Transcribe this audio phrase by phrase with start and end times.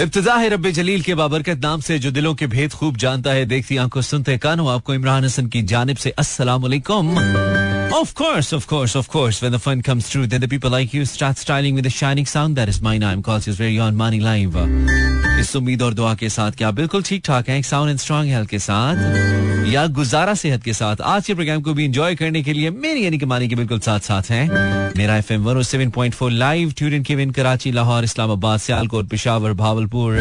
[0.00, 3.44] इब्तदा है रब जलील के बाबरकत नाम से, जो दिलों के भेद खूब जानता है,
[3.44, 6.66] देखती आँखों सुनते कानों। आपको इमरान हसन की जानब से अस्सलाम
[7.94, 9.42] Of course, of course, of course.
[9.42, 12.26] When the fun comes through, then the people like you start styling with a shining
[12.26, 12.56] sound.
[12.56, 13.22] That is my name.
[13.22, 14.56] Calls you very on money live.
[15.40, 18.48] इस उम्मीद और दुआ के साथ क्या बिल्कुल ठीक ठाक है साउंड एंड स्ट्रॉन्ग हेल्थ
[18.48, 22.52] के साथ या गुजारा सेहत के साथ आज के प्रोग्राम को भी एंजॉय करने के
[22.52, 26.14] लिए मेरी यानी कमानी के बिल्कुल साथ साथ हैं Mera F M one seven point
[26.14, 30.18] four live tune के विन कराची लाहौर इस्लामाबाद सियालकोट पिशावर भावलपुर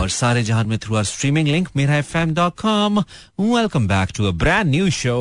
[0.00, 2.98] और सारे जहान में through our streaming link Mera F M dot com
[3.40, 5.18] welcome back to a brand new show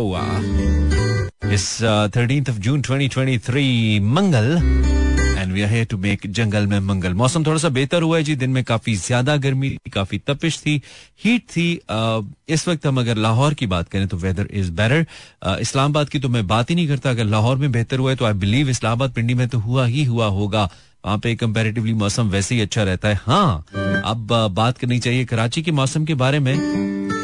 [1.42, 1.82] is
[2.16, 4.58] thirteen of June 2023 Mangal
[5.38, 8.36] and we are to make जंगल में मंगल मौसम थोड़ा सा बेहतर हुआ है जी
[8.36, 10.82] दिन में काफ़ी ज़्यादा गर्मी काफ़ी तपिश थी
[11.24, 15.06] हीट थी। Uh, इस वक्त हम अगर लाहौर की बात करें तो वेदर इज़ बेटर
[15.62, 18.26] इस्लामाबाद की तो मैं बात ही नहीं करता। अगर लाहौर में बेहतर हुआ है तो
[18.26, 20.70] आई बिलीव इस्लामाबाद पिंडी में तो हुआ ही हुआ होगा।
[21.06, 23.66] वहाँ पे कंपैरेटिवली मौसम वैसे ही अच्छा रहता है। हाँ
[24.06, 26.56] अब बात करनी चाहिए कराची के मौसम के बारे में।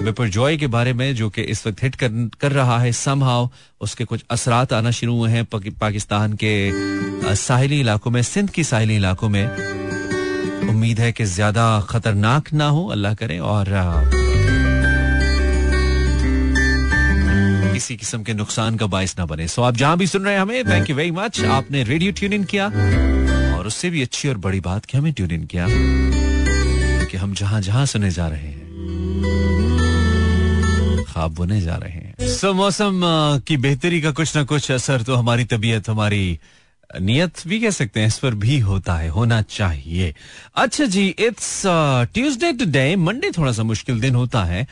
[0.04, 2.10] विपर जॉय के बारे में जो कि इस वक्त हिट कर,
[2.42, 3.50] कर रहा है समहाव
[3.82, 8.96] उसके कुछ असरात आना शुरू हुए हैं पाकिस्तान के साहिली इलाकों में सिंध की साहिली
[8.96, 9.46] इलाकों में।
[10.70, 13.66] उम्मीद है कि ज़्यादा खतरनाक ना हो अल्लाह करे और
[17.74, 20.42] किसी किस्म के नुकसान का बायस ना बने। सो आप जहाँ भी सुन रहे हैं
[20.42, 22.68] हमें थैंक यू वेरी मच आपने रेडियो ट्यून इन किया
[23.58, 25.68] और उससे भी अच्छी और बड़ी बात कि हमें ट्यून इन किया
[27.12, 28.64] कि हम जहाँ जहाँ सुने जा रहे हैं।
[31.16, 33.02] ख्वाब बुने जा रहे हैं। सो मौसम
[33.48, 36.40] की बेहतरी का कुछ ना कुछ असर तो हमारी तबीयत, हमारी
[36.90, 40.14] नियत भी कह सकते हैं, इस पर भी होता है, होना चाहिए।
[40.56, 41.62] अच्छा जी इट्स
[42.14, 44.68] ट्यूसडे टुडे मंडे थोड़ा सा मुश्किल दिन होता है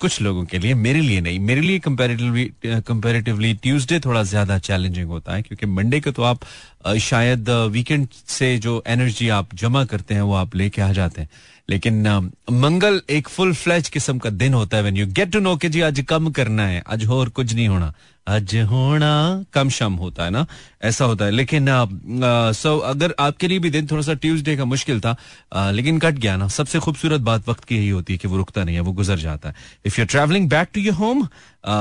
[0.00, 5.08] कुछ लोगों के लिए, मेरे लिए नहीं, मेरे लिए कंपैरेटिवली कंपैरेटिवली ट्यूसडे थोड़ा ज़्यादा चैलेंजिंग
[5.08, 6.44] होता है, क्योंकि मंडे को तो आप
[7.00, 11.28] शायद वीकेंड से जो एनर्जी आप जमा करते हैं, वो आप लेके आ जाते हैं।
[11.68, 15.68] लेकिन मंगल एक फुल फ्लैज किस्म का दिन होता है यू गेट टू नो कि
[15.68, 17.92] जी आज कम करना है आज और कुछ नहीं होना।
[18.28, 20.46] आज होना कम शम होता है ना?
[20.82, 24.56] ऐसा होता है। लेकिन आ, आ, सो अगर आपके लिए भी दिन थोड़ा सा ट्यूसडे
[24.56, 25.16] का मुश्किल था
[25.52, 28.36] आ, लेकिन कट गया ना। सबसे खूबसूरत बात वक्त की यही होती है कि वो
[28.36, 29.54] रुकता नहीं है वो गुजर जाता है।
[29.86, 31.26] If you travelling back to your home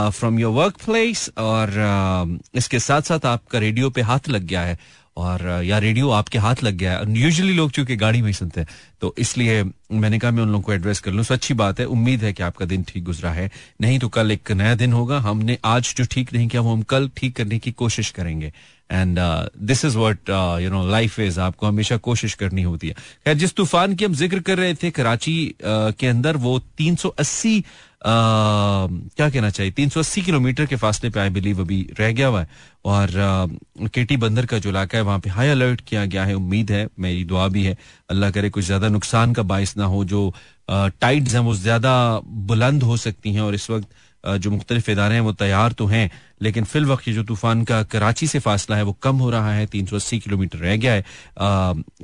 [0.10, 4.78] from your work place और इसके साथ साथ आपका रेडियो पे हाथ लग गया है
[5.18, 8.62] और या रेडियो आपके हाथ लग गया है। यूजुअली लोग चूँकि गाड़ी में ही सुनते
[8.62, 8.68] हैं
[9.02, 12.24] तो इसलिए मैंने कहा मैं उन लोगों को एड्रेस कर लूँ। अच्छी बात है उम्मीद
[12.24, 13.50] है कि आपका दिन ठीक गुजरा है।
[13.82, 16.82] नहीं तो कल एक नया दिन होगा। हमने आज जो ठीक नहीं किया वो हम
[16.84, 18.52] कल ठीक करने की कोशिश करेंगे।
[18.90, 19.20] And
[19.60, 20.30] this is what
[20.62, 22.94] you know life is आपको हमेशा कोशिश करनी होती है।
[23.26, 27.62] खैर जिस तूफ़ान की हम ज़िक्र कर रहे थे कराची uh, के अंदर वो 380
[28.06, 29.72] क्या कहना चाहिए?
[29.72, 32.48] 380 किलोमीटर के फासले पे आई बिलीव अभी रह गया हुआ है।
[32.86, 33.10] और
[33.94, 36.88] केटी बंदर का जो इलाका है, वहाँ पे हाई अलर्ट किया गया है। उम्मीद है,
[37.00, 37.78] मेरी दुआ भी है,
[38.10, 40.34] अल्लाह करे कुछ ज़्यादा नुकसान का बायस ना हो। जो
[40.70, 41.94] टाइड्स हैं, वो ज़्यादा
[42.50, 43.88] बुलंद हो सकती हैं। और इस वक्त
[44.24, 46.10] जो मुख्तलिफ़ इदारे हैं, वो तैयार तो हैं।
[46.44, 49.66] लेकिन फिल वक्त जो तूफ़ान का कराची से फासला है, वो कम हो रहा है,
[49.68, 51.04] तीन सौ अस्सी किलोमीटर रह गया है।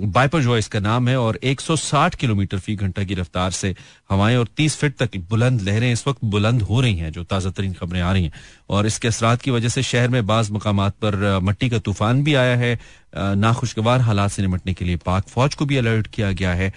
[0.10, 3.76] बाइपर जो इसका नाम है और एक सौ साठ किलोमीटर फ़ी घंटा की रफ्तार से
[4.10, 7.50] हवाएँ और तीस फीट तक बुलंद लहरें इस वक्त बुलंद हो रही हैं, जो ताज़ा
[7.52, 8.34] तरीन खबरें आ रही हैं।
[8.70, 12.34] और इसके असरात की वजह से शहर में बाज मकाम पर मट्टी का तूफ़ान भी
[12.36, 12.78] आया है।
[13.16, 16.72] नाखुशगवार हालात से निपटने के लिए पाक फौज को भी अलर्ट किया गया है।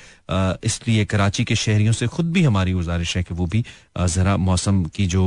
[0.65, 3.65] इसलिए कराची के शहरियों से खुद भी हमारी गुजारिश है कि वो भी
[4.09, 5.25] जरा मौसम की जो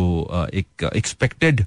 [0.53, 1.65] एक एक्सपेक्टेड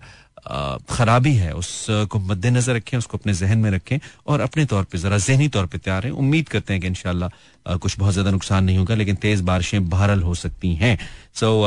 [0.90, 5.18] खराबी है, उसको मद्देनजर रखें, उसको अपने जहन में रखें और अपने तौर पर जरा
[5.18, 7.30] जहनी तौर पर तैयार है उम्मीद करते हैं कि इनशाला
[7.66, 10.98] कुछ बहुत ज़्यादा नुकसान नहीं होगा, लेकिन तेज बारिशें बहरल हो सकती हैं।
[11.34, 11.62] सो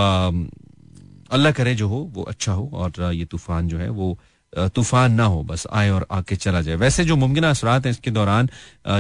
[1.32, 4.18] अल्लाह करे जो हो, वो अच्छा हो और ये तूफ़ान जो है, वो
[4.54, 8.12] तूफ़ान ना हो, बस आए और आके चला जाए। वैसे जो मुमकिन असरात हैं इसके
[8.12, 8.50] दौरान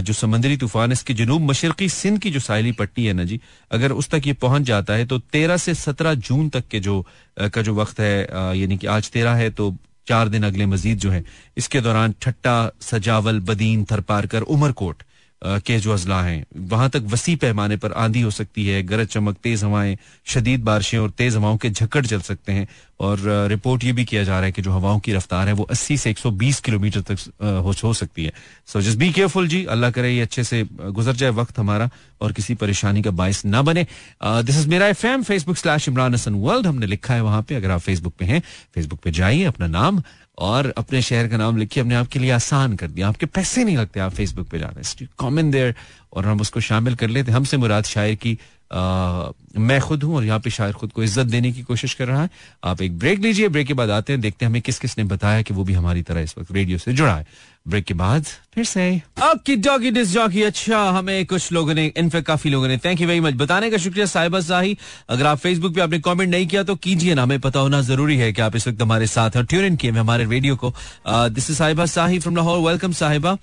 [0.01, 3.39] जो समंदरी तूफ़ान, इसके जनूब मशरकी सिंध की जो साइली पट्टी है ना जी,
[3.72, 7.06] अगर उस तक ये पहुँच जाता है तो तेरह से सत्रह जून तक के जो
[7.38, 9.73] का जो वक्त है यानी कि आज तेरह है तो
[10.07, 11.23] चार दिन अगले मजीद जो है,
[11.57, 15.03] इसके दौरान ठट्टा, सजावल, बदीन, थरपारकर, उमरकोट
[15.44, 19.38] के जो अजला हैं। वहाँ तक वसी पैमाने पर आंधी हो सकती है गरज चमक
[19.44, 22.68] तेज हवाएँ शदीद बारिशें और तेज हवाओं के झक्कड़ चल सकते हैं।
[23.01, 23.19] और
[23.50, 25.98] रिपोर्ट ये भी किया जा रहा है कि जो हवाओं की रफ्तार है वो 80
[25.98, 27.18] से 120 किलोमीटर तक
[27.65, 28.33] हो, सकती है।
[28.68, 31.89] सो जस्ट बी केयरफुल जी। अल्लाह करे ये अच्छे से गुजर जाए वक्त हमारा
[32.21, 33.86] और किसी परेशानी का बायस ना बने।
[34.21, 37.56] This is Mera F M Facebook slash Imran Hasan world हमने लिखा है वहाँ पे
[37.56, 38.42] अगर आप फेसबुक पे हैं
[38.75, 40.01] फेसबुक पे जाइए अपना नाम
[40.41, 43.77] और अपने शहर का नाम लिखिए, अपने आपके लिए आसान कर दिया। आपके पैसे नहीं
[43.77, 45.75] लगते, आप फेसबुक पे जाना कॉमेंट देयर
[46.13, 48.39] और हम उसको शामिल कर लेते हमसे मुराद शायर की
[48.71, 52.21] मैं खुद हूँ और यहाँ पे शायर खुद को इज़्ज़त देने की कोशिश कर रहा
[52.23, 52.29] है।
[52.63, 55.03] आप एक ब्रेक लीजिए, ब्रेक के बाद आते हैं, देखते हैं हमें किस किस ने
[55.06, 57.25] बताया कि वो भी हमारी तरह इस वक्त रेडियो से जुड़ा है।
[57.68, 58.25] ब्रेक के बाद
[58.56, 58.85] फिर से।
[59.23, 63.07] ओके डॉगी डिस जॉकी अच्छा हमें कुछ लोगों ने इनफेक्ट काफ़ी लोगों ने थैंक यू
[63.07, 64.77] वेरी मच बताने का शुक्रिया साहिबा साही
[65.09, 68.17] अगर आप फेसबुक पे आपने कमेंट नहीं किया तो कीजिए ना, हमें पता होना ज़रूरी
[68.17, 70.74] है कि आप इस वक्त हमारे साथ हैं ट्यून इन किए हमारे रेडियो को।
[71.07, 73.38] दिस इज़ साहिबा साही फ्रॉम लाहौर वेलकम साहिबा।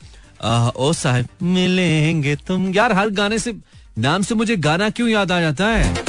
[0.77, 3.53] ओ साहिब, मिलेंगे तुम। यार, हर गाने से
[3.99, 6.05] नाम से मुझे गाना क्यों याद आ जाता है?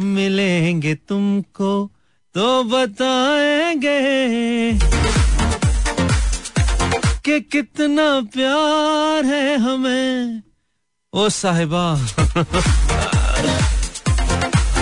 [0.00, 1.90] मिलेंगे तुमको
[2.34, 3.98] तो बताएँगे
[7.24, 10.42] कि कितना प्यार है हमें।
[11.12, 11.84] ओ साहिबा,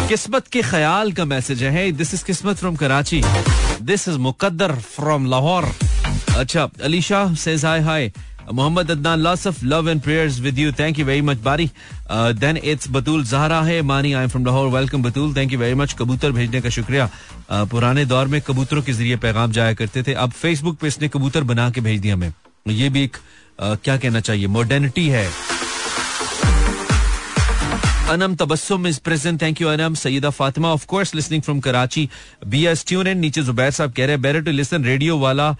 [0.08, 3.22] किस्मत के ख्याल का मैसेज है। This is Kismat from Karachi.
[3.82, 5.72] This is Muqaddar from Lahore.
[6.36, 8.12] अच्छा Alisha says hi hi
[8.50, 11.70] Mohammad Adnan lots of love and prayers with you thank you very much बारी
[12.12, 15.74] देन इट्स बतूल जहरा है Mani I am from Lahore welcome Batool thank you very
[15.74, 17.08] much कबूतर भेजने का शुक्रिया.
[17.08, 20.12] Uh, पुराने दौर में कबूतरों के ज़रिए पैगाम जाया करते थे.
[20.14, 22.32] अब फेसबुक पे इसने कबूतर बना के भेज दिया हमें.
[22.68, 24.46] ये भी एक uh, क्या कहना चाहिए?
[24.46, 25.26] मॉडर्निटी है.
[28.10, 29.94] Anam Tabassum is present thank you Anam.
[29.94, 32.08] Saeeda Fatima of course listening from Karachi
[32.46, 35.54] B S tune in नीचे जुबैर साहब कह रहे हैं बेटर टू लिसन रेडियो वाला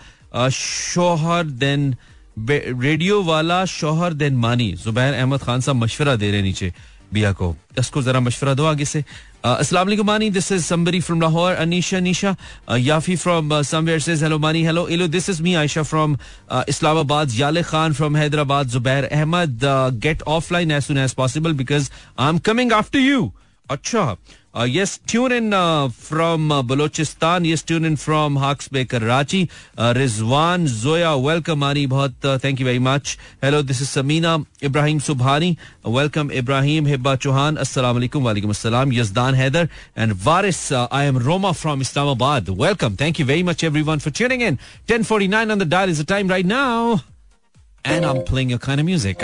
[0.53, 1.95] शोहर देन
[2.37, 6.73] रेडियो वाला शोहर देन मानी, जुबैर अहमद खान साहब मशवरा दे रहे नीचे,
[7.13, 9.05] बिया को। इसको जरा मशवरा दो आगे से।
[9.45, 12.35] अस्सलाम वालेकुम Mani this is somebody from Lahore Anisha Nisha
[12.79, 16.17] Yafi from somewhere says hello Mani hello hello this is me Ayesha from
[16.69, 19.61] Islamabad, Yale Khan from Hyderabad, Zubair Ahmed
[20.03, 23.33] get offline as soon as possible because I am coming after you
[23.71, 24.17] अच्छा।
[24.55, 27.47] Uh, yes, tune in uh, from uh, Balochistan.
[27.47, 28.69] Yes, tune in from Hawks.
[28.71, 28.85] Uh,
[29.95, 31.89] Rizwan Zoya, welcome, Ani.
[31.91, 33.17] Uh, thank you very much.
[33.41, 35.57] Hello, this is Samina Ibrahim Subhani.
[35.83, 37.57] Welcome, Ibrahim Hibba Chauhan.
[37.59, 38.21] Assalamu alaikum.
[38.23, 38.93] Walaikum assalam.
[38.93, 40.71] Yazdan Heather and Varis.
[40.91, 42.51] I am Roma from Islamabad.
[42.51, 42.97] Welcome.
[42.97, 44.59] Thank you very much, everyone, for tuning in.
[44.87, 47.01] 10:49 on the dial is the time right now,
[47.87, 49.23] and I'm playing your kind of music.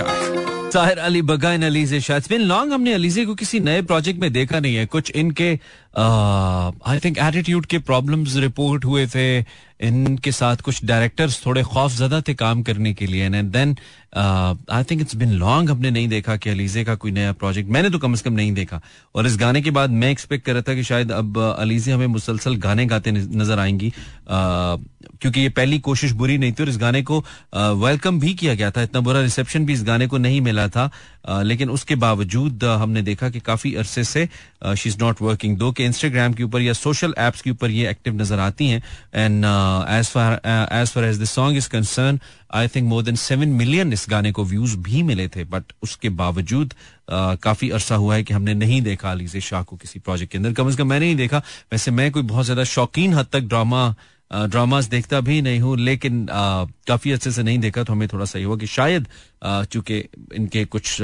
[0.73, 4.33] Tahir Ali Bagga in Alizeh शायद। बिन long हमने अलीजे को किसी नए project में
[4.33, 5.59] देखा नहीं है। कुछ इनके
[5.95, 9.39] आई थिंक एटीट्यूड के प्रॉब्लम्स रिपोर्ट हुए थे
[9.81, 13.77] इनके साथ कुछ डायरेक्टर्स थोड़े खौफ ज़्यादा थे काम करने के लिए and then
[14.17, 17.91] I think it's been long हमने नहीं देखा कि अलीजे का कोई नया प्रोजेक्ट मैंने
[17.91, 18.81] तो कम से कम नहीं देखा।
[19.15, 22.07] और इस गाने के बाद मैं एक्सपेक्ट कर रहा था कि शायद अब अलीजे हमें
[22.07, 24.79] मुसलसल गाने गाते नज़र आएँगी। Uh,
[25.21, 27.19] क्योंकि ये पहली कोशिश बुरी नहीं थी और इस गाने को
[27.55, 30.91] वेलकम भी किया गया था इतना बुरा रिसेप्शन भी इस गाने को नहीं मिला था।
[31.29, 34.29] लेकिन उसके बावजूद हमने देखा कि काफ़ी अरसे से
[34.67, 37.89] शी इज़ नॉट वर्किंग दो के इंस्टाग्राम के ऊपर या सोशल एप्स के ऊपर ये
[37.91, 38.83] एक्टिव नज़र आती हैं.
[39.15, 40.41] And as far
[40.73, 42.21] as far as the song is concern
[42.55, 45.45] I think more than seven million इस गाने को व्यूज़ भी मिले थे.
[45.45, 46.75] बट उसके बावजूद
[47.11, 50.53] काफ़ी अरसा हुआ है कि हमने नहीं देखा अलीजे शाह को किसी प्रोजेक्ट के अंदर.
[50.53, 51.43] कम से कम मैंने नहीं देखा.
[51.73, 53.95] वैसे मैं कोई बहुत ज़्यादा शौकीन हद तक ड्रामा
[54.31, 58.43] ड्रामास देखता भी नहीं हूँ, लेकिन काफ़ी अच्छे से नहीं देखा तो हमें थोड़ा सही
[58.43, 59.07] हुआ कि शायद
[59.45, 59.99] चूँकि
[60.35, 60.97] इनके कुछ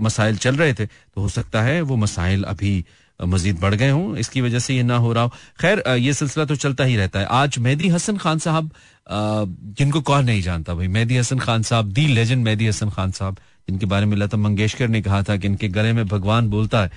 [0.00, 2.84] मसाइल चल रहे थे तो हो सकता है वो मसाइल अभी
[3.20, 6.44] मजीद बढ़ गए हों, इसकी वजह से ये ना हो रहा हो। खैर ये सिलसिला
[6.44, 8.70] तो चलता ही रहता है। आज मेहदी हसन खान साहब
[9.78, 13.36] जिनको कौन नहीं जानता भाई, मेहदी हसन खान साहब, दी लेजेंड मेहदी हसन खान साहब,
[13.68, 16.90] जिनके बारे में लता मंगेशकर ने कहा था कि इनके गले में भगवान बोलता है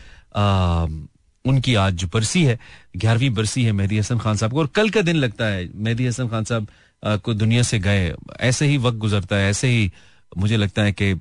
[1.45, 2.57] उनकी आज बरसी है,
[2.95, 6.07] ग्यारहवीं बरसी है मेहदी हसन खान साहब को, और कल का दिन लगता है, मेहदी
[6.07, 6.67] हसन खान साहब
[7.23, 9.91] को दुनिया से गए, ऐसे ही वक्त गुजरता है, ऐसे ही
[10.37, 11.11] मुझे लगता है कि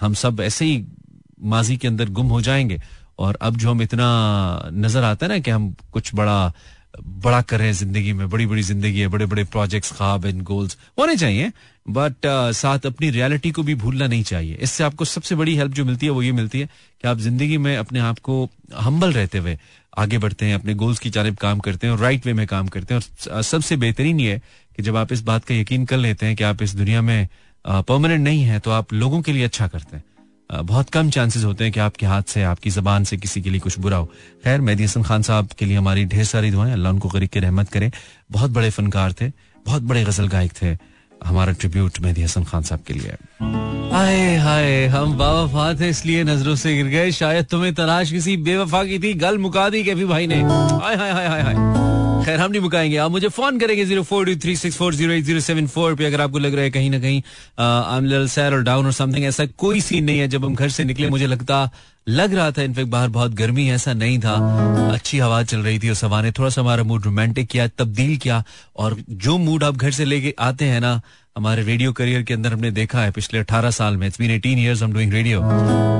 [0.00, 0.84] हम सब ऐसे ही
[1.44, 2.80] माजी के अंदर गुम हो जाएँगे,
[3.18, 4.06] और अब जो हम इतना
[4.72, 6.52] नज़र आता है ना कि हम कुछ बड़ा
[7.00, 10.42] बड़ा कर रहे हैं ज़िंदगी में बड़ी बड़ी ज़िंदगी है बड़े बड़े प्रोजेक्ट्स ख्वाब एंड
[10.42, 11.52] गोल्स होने चाहिए।
[11.86, 15.72] बट uh, साथ अपनी रियलिटी को भी भूलना नहीं चाहिए। इससे आपको सबसे बड़ी हेल्प
[15.72, 18.48] जो मिलती है वो ये मिलती है कि आप ज़िंदगी में अपने आप को
[18.78, 19.58] हम्बल रहते हुए
[19.98, 22.68] आगे बढ़ते हैं अपने गोल्स की जानब काम करते हैं और राइट वे में काम
[22.68, 24.40] करते हैं। और सबसे बेहतरीन ये
[24.76, 27.28] कि जब आप इस बात का यकीन कर लेते हैं कि आप इस दुनिया में
[27.64, 30.04] परमानेंट नहीं है तो आप लोगों के लिए अच्छा करते हैं।
[30.66, 33.60] बहुत कम चांसेस होते हैं कि आपके हाथ से आपकी जबान से किसी के लिए
[33.60, 34.06] कुछ बुरा हो।
[34.44, 37.40] खैर मेहदी हसन खान साहब के लिए हमारी ढेर सारी दुआएँ। अल्लाह उनको गरीब के
[37.40, 37.90] रहमत करे।
[38.30, 39.28] बहुत बड़े फनकार थे
[39.66, 40.74] बहुत बड़े गज़ल गायक थे।
[41.26, 43.16] हमारा ट्रिब्यूट मेहदी हसन खान साहब के लिए।
[43.92, 48.84] हाय हाय, हम बाबा थे इसलिए नज़रों से गिर गए। शायद तुम्हें तलाश किसी बेवफा
[48.84, 51.54] की थी, गल मुका दी के भी भाई ने। हाय हाय हाय हाय हाय।
[52.24, 55.12] खैर, हम नहीं मुकाएँगे। आप मुझे फ़ोन करेंगे zero four two three six four zero
[55.12, 57.22] eight zero seven four पे अगर आपको लग रहा है कहीं ना कहीं
[57.60, 60.84] आई सैर और डाउन और समथिंग ऐसा कोई सीन नहीं है। जब हम घर से
[60.84, 61.70] निकले, मुझे लगता,
[62.08, 64.34] लग रहा था, इनफेक्ट बाहर बहुत गर्मी है, ऐसा नहीं था।
[64.92, 68.16] अच्छी हवा चल रही थी उस हवा ने थोड़ा सा हमारा मूड रोमांटिक किया, तब्दील
[68.16, 68.42] किया,
[68.76, 71.00] और जो मूड आप घर से लेके आते हैं ना
[71.36, 74.58] हमारे रेडियो करियर के अंदर हमने देखा है, पिछले 18 साल में। इट्स बीन 18
[74.58, 75.40] इयर्स हम डूइंग रेडियो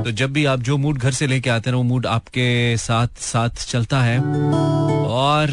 [0.03, 3.21] तो जब भी आप जो मूड घर से लेके आते हैं, वो मूड आपके साथ
[3.21, 5.47] साथ चलता है। और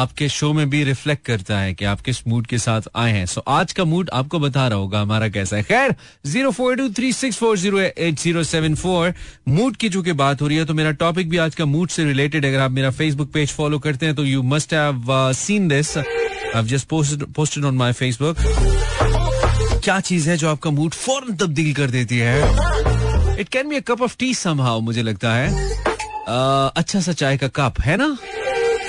[0.00, 3.24] आपके शो में भी रिफ्लेक्ट करता है कि आप किस मूड के साथ आए हैं।
[3.26, 5.94] सो आज का मूड आपको बता रहा होगा हमारा कैसा है। खैर
[6.26, 9.14] zero four two three six four zero eight zero seven four
[9.48, 12.04] mood की चूँकि बात हो रही है तो मेरा टॉपिक भी आज का मूड से
[12.04, 15.96] रिलेटेड अगर आप मेरा फेसबुक पेज फॉलो करते हैं तो you must have seen this
[15.98, 18.36] I just posted on Facebook
[19.84, 22.38] क्या चीज़ है जो आपका मूड फ़ौरन तब्दील कर देती है?
[23.40, 25.68] It can be a cup of tea somehow मुझे लगता है।
[26.20, 28.06] Uh, अच्छा सा चाय का कप है ना?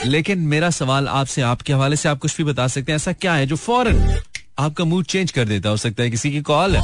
[0.05, 3.33] लेकिन मेरा सवाल आपसे, आपके हवाले से आप कुछ भी बता सकते हैं। ऐसा क्या
[3.33, 4.17] है जो फ़ौरन
[4.59, 5.77] आपका मूड चेंज कर देता हो?
[5.77, 6.77] सकता है किसी की कॉल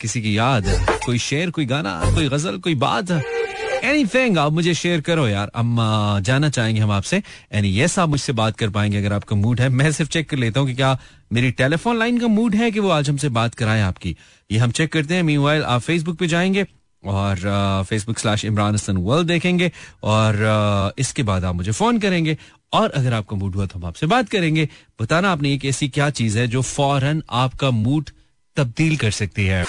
[0.00, 0.64] किसी की याद,
[1.06, 5.76] कोई शेर, कोई गाना, कोई गज़ल, कोई बात। एनीथिंग आप मुझे शेयर करो यार। हम
[6.22, 9.68] जाना चाहेंगे हम आपसे। एनी यस आप मुझसे बात कर पाएँगे अगर आपका मूड है।
[9.68, 10.98] मैं सिर्फ़ चेक कर लेता हूँ कि क्या
[11.32, 14.16] मेरी टेलीफोन लाइन का मूड है कि वो आज हमसे बात कराएँ आपकी।
[14.50, 16.66] ये हम चेक करते हैं। मी आप फेसबुक पे जाएँगे।
[17.04, 19.70] और Facebook slash Imran Hasan world देखेंगे
[20.04, 22.36] और इसके बाद आप मुझे फ़ोन करेंगे
[22.72, 24.68] और अगर आपका मूड हुआ तो हम आपसे बात करेंगे।
[25.00, 28.10] बताना आपने एक ऐसी क्या चीज़ है जो फ़ौरन आपका मूड
[28.56, 29.64] तब्दील कर सकती है।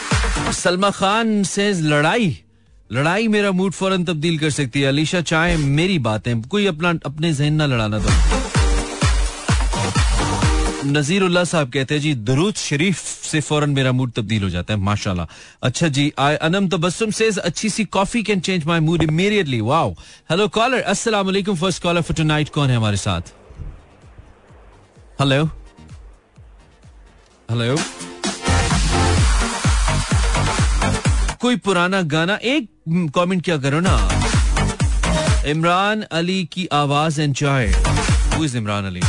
[0.53, 2.37] सलमा खान से लड़ाई
[2.89, 7.33] लड़ाई मेरा मूड फ़ौरन तब्दील कर सकती है। अलीशा चाहे मेरी बातें, कोई अपना, अपने
[7.33, 8.60] जहन ना लड़ाना दो
[10.85, 14.73] नजीर उल्ला साहब कहते हैं, जी, दरूद शरीफ से फ़ौरन मेरा मूड तब्दील हो जाता
[14.73, 15.27] है, माशाल्लाह.
[15.63, 19.91] अच्छा जी आई अनम तबस्सुम सेज अच्छी सी coffee can change my mood immediately wow
[20.31, 23.21] hello caller अस्सलाम वालेकुम फ़र्स्ट कॉलर फॉर टुनाइट कौन है हमारे साथ?
[25.21, 25.45] हेलो
[27.51, 27.75] हेलो
[31.41, 32.69] कोई पुराना गाना, एक
[33.15, 33.95] कमेंट क्या करो ना?
[35.47, 37.73] इमरान अली की आवाज़ enjoy
[38.57, 39.01] Imran Ali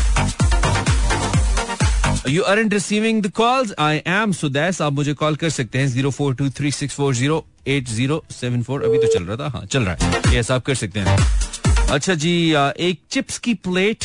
[2.29, 5.87] you are in receiving the calls I am Sudais आप मुझे कॉल कर सकते हैं
[5.89, 9.37] zero four two three six four zero eight zero seven four अभी तो चल रहा
[9.37, 11.17] था हाँ चल रहा है। यस आप कर सकते हैं।
[11.93, 12.33] अच्छा जी
[12.89, 14.05] एक चिप्स की plate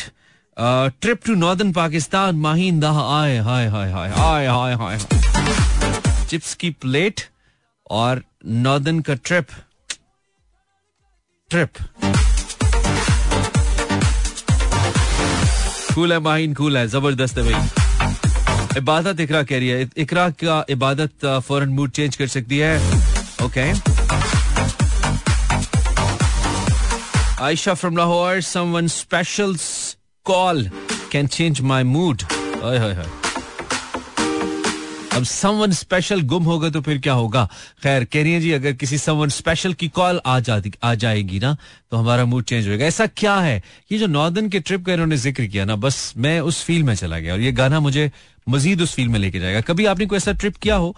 [0.56, 4.98] trip to northern Pakistan Maheen दाह आए, hi hi hi hi hi hi
[6.30, 7.20] chips की प्लेट
[7.90, 9.46] और नॉर्दर्न का ट्रिप
[11.50, 11.70] ट्रिप
[15.94, 17.86] कूल है, माहीन कूल है, ज़बरदस्त है भाई।
[18.78, 22.76] इबादत इकरा कह रही है। इकरा का इबादत फ़ौरन मूड चेंज कर सकती है।
[23.44, 23.66] Okay
[27.44, 29.56] Ayesha from Lahore someone special
[30.26, 30.68] call
[31.12, 32.22] can change my mood
[35.12, 37.44] अब समवन स्पेशल गुम होगा तो फिर क्या होगा?
[37.82, 41.38] खैर, कह रही है जी, अगर किसी समवन स्पेशल की कॉल आ जाती, आ जाएगी
[41.40, 41.56] ना
[41.90, 43.62] तो हमारा मूड चेंज होगा ऐसा क्या है?
[43.92, 46.94] ये जो नॉर्दर्न के ट्रिप का इन्होंने ज़िक्र किया ना, बस मैं उस फील में
[46.94, 48.10] चला गया और ये गाना मुझे
[48.48, 50.94] मजीद उस फील में लेके जाएगा। कभी आपने कोई ऐसा ट्रिप किया हो?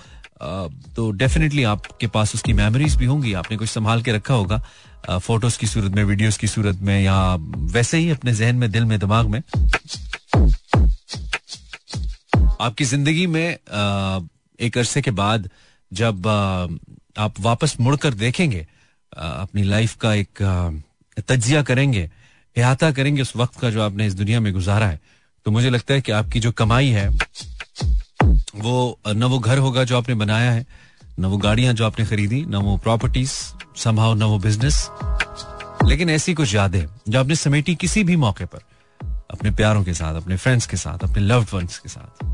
[0.97, 4.63] तो डेफिनेटली आपके पास उसकी मेमोरीज भी होंगी, आपने कुछ संभाल के रखा होगा।
[5.09, 7.35] फ़ोटोज़ की सूरत में वीडियोस की सूरत में, या
[7.75, 9.43] वैसे ही अपने जहन में, दिल में, दिमाग में।
[12.61, 13.47] आपकी ज़िंदगी में
[14.61, 15.49] एक अरसे के बाद
[15.93, 16.27] जब
[17.19, 18.67] आप वापस मुड़कर देखेंगे
[19.13, 20.43] अपनी लाइफ का एक
[21.29, 22.11] तजिया करेंगे
[22.57, 25.01] अहाता करेंगे उस वक्त का जो आपने इस दुनिया में गुजारा है
[25.47, 27.09] तो मुझे लगता है कि आपकी जो कमाई है,
[28.57, 30.67] वो न वो घर होगा जो आपने बनाया है,
[31.19, 33.33] न वो गाड़ियाँ जो आपने खरीदी, न वो प्रॉपर्टीज़
[33.77, 34.89] संभाव न वो बिज़नेस
[35.87, 38.61] लेकिन ऐसी कुछ यादें, जो आपने समेटी किसी भी मौके पर,
[39.31, 42.25] अपने प्यारों के साथ, अपने फ्रेंड्स के साथ, अपने लव्ड वंस के साथ।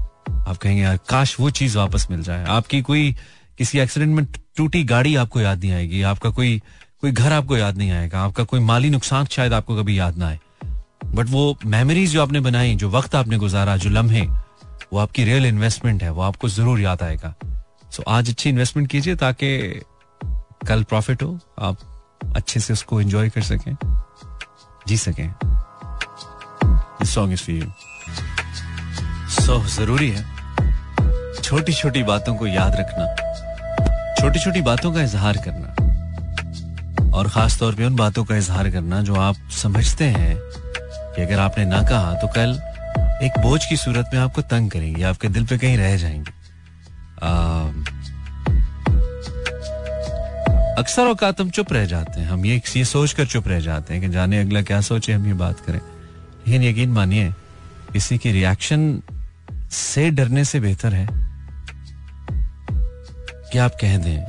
[0.46, 3.14] आप कहेंगे यार काश वो चीज़ वापस मिल जाए। आपकी कोई
[3.58, 4.24] किसी एक्सीडेंट में
[4.56, 6.60] टूटी गाड़ी आपको याद नहीं आएगी आपका कोई
[7.00, 10.26] कोई घर आपको याद नहीं आएगा आपका कोई माली नुकसान शायद आपको कभी याद ना
[10.26, 10.38] आए।
[11.14, 14.22] बट वो मेमोरीज जो आपने बनाई जो वक्त आपने गुजारा जो लम्हे
[14.92, 17.34] वो आपकी रियल इन्वेस्टमेंट है वो आपको ज़रूर याद आएगा।
[17.82, 19.80] सो so, आज अच्छी इन्वेस्टमेंट कीजिए ताकि
[20.68, 21.78] कल प्रॉफिट हो आप
[22.36, 23.76] अच्छे से उसको एंजॉय कर सकें
[24.88, 25.28] जी सकें।
[27.04, 27.70] Song is for you
[29.36, 30.35] so ज़रूरी है
[31.42, 33.06] छोटी छोटी बातों को याद रखना
[34.14, 35.68] छोटी छोटी बातों का इजहार करना,
[37.16, 41.38] और खास तौर पे उन बातों का इजहार करना जो आप समझते हैं कि अगर
[41.38, 42.58] आपने ना कहा तो कल
[43.24, 46.30] एक बोझ की सूरत में आपको तंग करेंगे, आपके दिल पे कहीं रह जाएँगे।
[50.78, 53.94] अक्सर औकात हम चुप रह जाते हैं, हम ये ये सोच कर चुप रह जाते
[53.94, 57.30] हैं कि जाने अगला क्या सोचे हम ये बात करें। लेकिन यकीन मानिए
[57.92, 59.00] किसी की रिएक्शन
[59.72, 61.25] से डरने से बेहतर है।
[63.52, 64.24] कि आप कह दें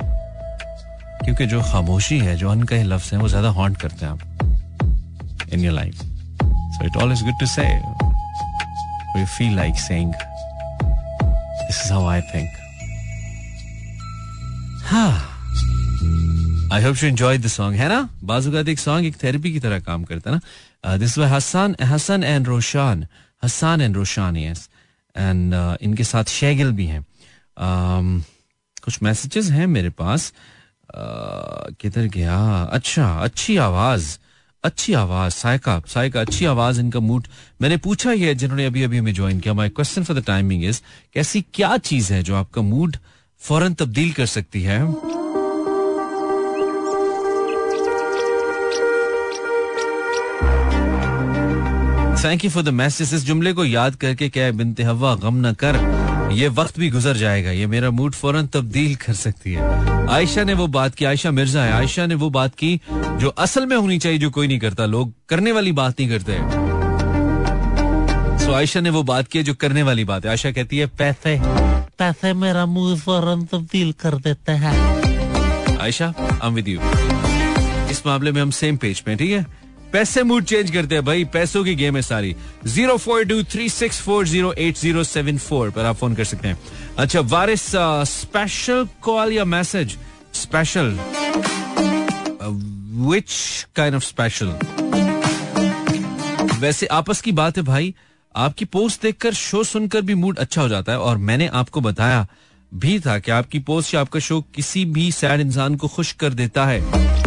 [1.24, 5.60] क्योंकि जो खामोशी है जो अनकहे लफ्ज हैं वो ज़्यादा हॉन्ट करते हैं आप in
[5.60, 6.06] your life
[6.80, 7.82] it always good to say.
[9.14, 10.12] Or you feel like saying,
[11.66, 12.48] This is how I think.
[14.92, 15.08] Ha.
[16.72, 19.78] I hope you enjoy the song है ना बाजुगात एक सॉन्ग एक थेरेपी की तरह
[19.80, 23.06] काम करता है ना this way Hasan Hasan and Roshan
[23.42, 24.68] Hasan and Roshan yes
[25.14, 27.00] and इनके साथ शेगिल भी हैं
[27.56, 28.20] um,
[28.84, 30.32] कुछ मैसेजेस हैं मेरे पास।
[31.80, 32.38] किधर गया?
[32.72, 34.16] अच्छा अच्छी आवाज़
[34.64, 37.26] अच्छी आवाज़, सायका सायका, अच्छी आवाज़ इनका मूड
[37.62, 40.80] मैंने पूछा ये जिन्होंने अभी अभी हमें ज्वाइन किया। My question for the timing is
[41.14, 42.96] कैसी क्या चीज़ है जो आपका मूड
[43.40, 44.80] फ़ौरन तब्दील कर सकती है?
[52.24, 55.52] Thank you for the message इस जुमले को याद करके क्या बिनते हवा गम न
[55.54, 55.76] कर।
[56.32, 60.54] ये वक्त भी गुजर जाएगा। ये मेरा मूड फ़ौरन तब्दील कर सकती है। आयशा ने
[60.54, 63.98] वो बात की, आयशा मिर्ज़ा है। आयशा ने वो बात की जो असल में होनी
[63.98, 66.38] चाहिए, जो कोई नहीं करता। लोग करने वाली बात नहीं करते।
[68.44, 71.40] सो आयशा ने वो बात की जो करने वाली बात है। आयशा कहती है, पैसे
[71.98, 76.80] पैसे मेरा मूड फ़ौरन तब्दील कर देते हैं। आयशा आई विद यू
[77.90, 79.46] इस मामले में हम सेम पेज पे ठीक है?
[79.92, 82.34] पैसे मूड चेंज करते हैं भाई, पैसों की गेम है सारी।
[82.66, 86.24] Zero four two three six four zero eight zero seven four पर आप फ़ोन कर
[86.24, 86.58] सकते हैं।
[86.98, 87.62] अच्छा वारिस
[88.10, 89.96] स्पेशल कॉल या message
[90.34, 90.98] special
[93.08, 93.32] which
[93.76, 94.52] kind of special
[96.60, 97.94] वैसे आपस की बात है भाई,
[98.34, 102.26] आपकी पोस्ट देखकर शो सुनकर भी मूड अच्छा हो जाता है और मैंने आपको बताया
[102.72, 106.32] भी था कि आपकी पोस्ट या आपका शो किसी भी सैड इंसान को खुश कर
[106.34, 106.80] देता है।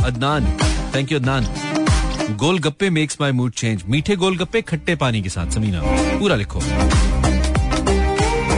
[0.04, 0.58] Adnan
[0.96, 1.81] thank you Adnan.
[2.30, 5.82] Golgappe makes my mood change मीठे गोलगप्पे, खट्टे पानी के साथ। समीना,
[6.20, 6.60] पूरा लिखो।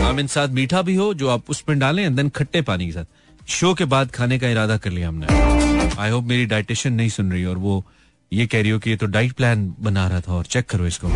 [0.03, 3.05] आमिन साथ मीठा भी हो, जो आप उसमें डालें देन खट्टे पानी के साथ।
[3.47, 5.27] शो के बाद खाने का इरादा कर लिया हमने।
[5.99, 7.83] आई होप मेरी डाइटिशियन नहीं सुन रही, और वो
[8.33, 10.85] ये कह रही हो कि ये तो डाइट प्लान बना रहा था, और चेक करो
[10.85, 11.07] इसको।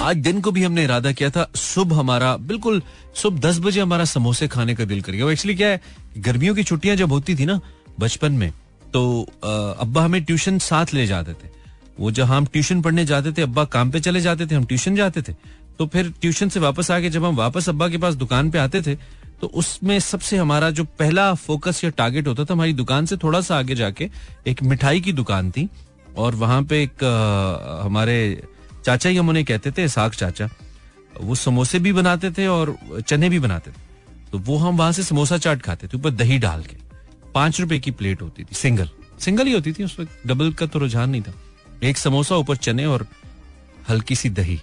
[0.00, 2.82] आज दिन को भी हमने इरादा किया था, सुबह हमारा, बिल्कुल,
[3.14, 5.80] सुबह दस बजे हमारा समोसे खाने का दिल कर गया। एक्चुअली क्या है,
[6.18, 7.60] गर्मियों की छुट्टियाँ जब होती थी ना,
[8.00, 8.52] बचपन में
[8.94, 9.00] तो
[9.44, 11.48] अब्बा हमें ट्यूशन साथ ले जाते थे।
[11.98, 14.96] वो जब हम ट्यूशन पढ़ने जाते थे, अब्बा काम पे चले जाते थे, हम ट्यूशन
[14.96, 15.32] जाते थे।
[15.78, 18.82] तो फिर ट्यूशन से वापस आके जब हम वापस अब्बा के पास दुकान पे आते
[18.82, 18.94] थे
[19.40, 23.40] तो उसमें सबसे हमारा जो पहला फोकस या टारगेट होता था, हमारी दुकान से थोड़ा
[23.40, 24.08] सा आगे जाके
[24.46, 25.68] एक मिठाई की दुकान थी
[26.16, 27.04] और वहाँ पे एक
[27.84, 28.42] हमारे
[28.84, 30.48] चाचा ही हम उन्हें कहते थे, साग चाचा।
[31.20, 35.02] वो समोसे भी बनाते थे और चने भी बनाते थे। तो वो हम वहाँ से
[35.02, 36.76] समोसा चाट खाते थे, ऊपर दही डाल के।
[37.34, 40.66] पाँच रुपए की प्लेट होती थी, सिंगल। सिंगल ही होती थी, उस वक्त। डबल का
[40.66, 41.32] तो रुझान नहीं था।
[41.82, 43.06] एक समोसा, ऊपर चने और
[43.88, 44.60] हल्की सी दही।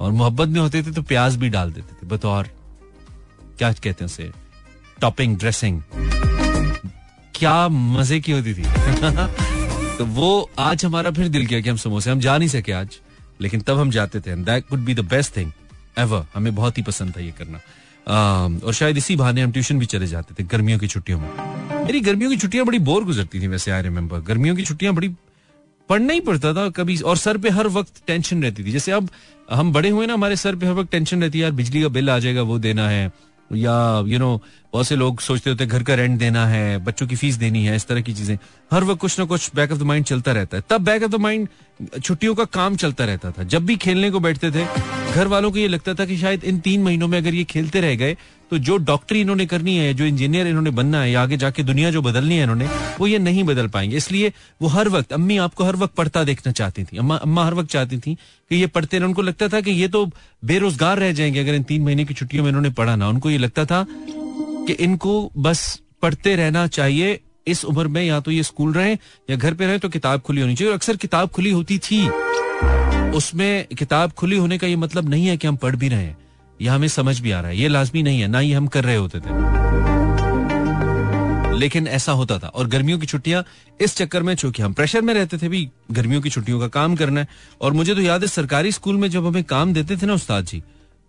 [0.00, 2.48] और मोहब्बत में होते थे तो प्याज भी डाल देते थे, बतौर।
[3.58, 4.32] क्या कहते हैं उसे?
[5.00, 5.82] Topping, dressing.
[7.34, 8.62] क्या मज़े की होती थी।
[9.96, 12.98] तो वो आज हमारा फिर दिल किया कि हम समोसे, हम जा नहीं सके आज।
[13.40, 15.52] लेकिन तब हम जाते थे that would be the best thing
[15.98, 17.60] ever हमें बहुत ही पसंद था ये करना।
[18.06, 21.28] और शायद इसी बहाने हम ट्यूशन भी चले जाते थे, गर्मियों की छुट्टियों में।
[21.84, 25.08] मेरी गर्मियों की छुट्टियाँ बड़ी बोर गुजरती थी वैसे आई रिमेम्बर गर्मियों की छुट्टियाँ बड़ी
[25.90, 29.08] पढ़ना ही पड़ता था कभी, और सर पे हर वक्त टेंशन रहती थी। जैसे अब
[29.50, 31.88] हम बड़े हुए ना, हमारे सर पे हर वक्त टेंशन रहती है, यार बिजली का
[31.88, 33.10] बिल आ जाएगा, वो देना है
[33.52, 37.16] या यू नो बहुत से लोग सोचते होते घर का रेंट देना है, बच्चों की
[37.16, 38.38] फ़ीस देनी है, इस तरह की चीज़ें।
[38.72, 41.10] हर वक्त कुछ ना कुछ बैक ऑफ़ द माइंड चलता रहता है। तब बैक ऑफ़
[41.10, 41.48] द माइंड
[42.04, 44.64] छुट्टियों का काम चलता रहता था। जब भी खेलने को बैठते थे,
[45.14, 47.80] घर वालों को ये लगता था कि शायद इन तीन महीनों में अगर ये खेलते
[47.80, 48.16] रह गए
[48.50, 51.90] तो जो डॉक्टरी इन्होंने करनी है, जो इंजीनियर इन्होंने बनना है, या आगे जाके दुनिया
[51.90, 52.68] जो बदलनी है इन्होंने,
[53.00, 54.32] वो ये नहीं बदल पाएँगे। इसलिए
[54.62, 57.70] वो हर वक्त, अम्मी आपको हर वक्त पढ़ता देखना चाहती थी। अम्मा अम्मा हर वक्त
[57.70, 60.10] चाहती थी कि ये पढ़ते रहे। उनको लगता था कि ये तो
[60.44, 63.38] बेरोजगार रह जाएँगे अगर इन तीन महीने की छुट्टियों में इन्होंने पढ़ा ना। उनको ये
[63.38, 68.72] लगता था कि इनको बस पढ़ते रहना चाहिए। इस उम्र में या तो ये स्कूल
[68.72, 68.92] रहे
[69.30, 72.08] या घर पे रहे तो किताब खुली होनी चाहिए। और अक्सर किताब खुली होती थी।
[73.10, 76.16] उसमें किताब खुली होने का ये मतलब नहीं है कि हम पढ़ भी रहे हैं।
[76.60, 78.84] या हमें समझ भी आ रहा है। ये लाजमी नहीं है, ना ही हम कर
[78.84, 79.60] रहे होते थे।
[81.58, 83.44] लेकिन ऐसा होता था। और गर्मियों की छुट्टियाँ,
[83.80, 86.96] इस चक्कर में चूँकि हम प्रेशर में रहते थे भी, गर्मियों की छुट्टियों का काम
[86.96, 87.28] करना है।
[87.60, 90.44] और मुझे तो याद है, सरकारी स्कूल में जब हमें काम देते थे ना उस्ताद
[90.44, 90.62] जी,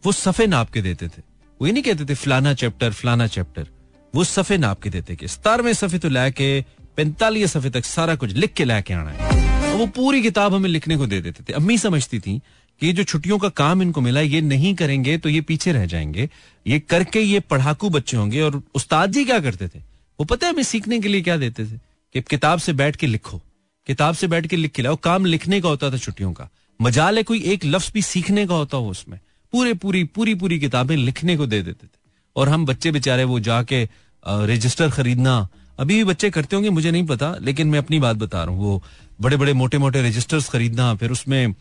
[0.06, 1.22] वो सफे नाप के देते थे।
[1.62, 3.68] वो ये नहीं कहते थे, फलाना चैप्टर फलाना चैप्टर।
[4.16, 6.62] वो सफे नाप के देते कि सतारवें सफे तो लाके
[6.98, 10.98] पैंतालीस सफे तक सारा कुछ लिख के लाके आना है। वो पूरी किताब हमें लिखने
[10.98, 12.42] को दे देते थे। अम्मी समझती थी
[12.84, 16.30] ये जो छुट्टियों का काम इनको मिला ये नहीं करेंगे तो ये पीछे रह जाएँगे।
[16.68, 19.80] ये करके ये पढ़ाकू बच्चे होंगे और उस्ताद जी क्या करते थे?
[19.80, 21.78] वो पता है हमें सीखने के लिए क्या देते थे?
[22.14, 23.42] कि किताब से बैठ के लिखो।
[23.88, 26.50] किताब से बैठ के लिख के लाओ। काम लिखने का होता था छुट्टियों का।
[26.82, 29.20] मजाल है, कोई एक लफ्ज भी सीखने का होता हो उसमें।
[29.52, 32.00] पूरे, पूरी पूरी पूरी किताबें लिखने को दे देते थे।
[32.36, 33.90] और हम बच्चे बेचारे वो जाके
[34.28, 35.48] रजिस्टर खरीदना।
[35.80, 38.64] अभी भी बच्चे करते होंगे, मुझे नहीं पता, लेकिन मैं अपनी बात बता रहा हूँ।
[38.64, 38.84] वो
[39.22, 41.56] बड़े बड़े मोटे मोटे रजिस्टर्स खरीदना, फिर उसमें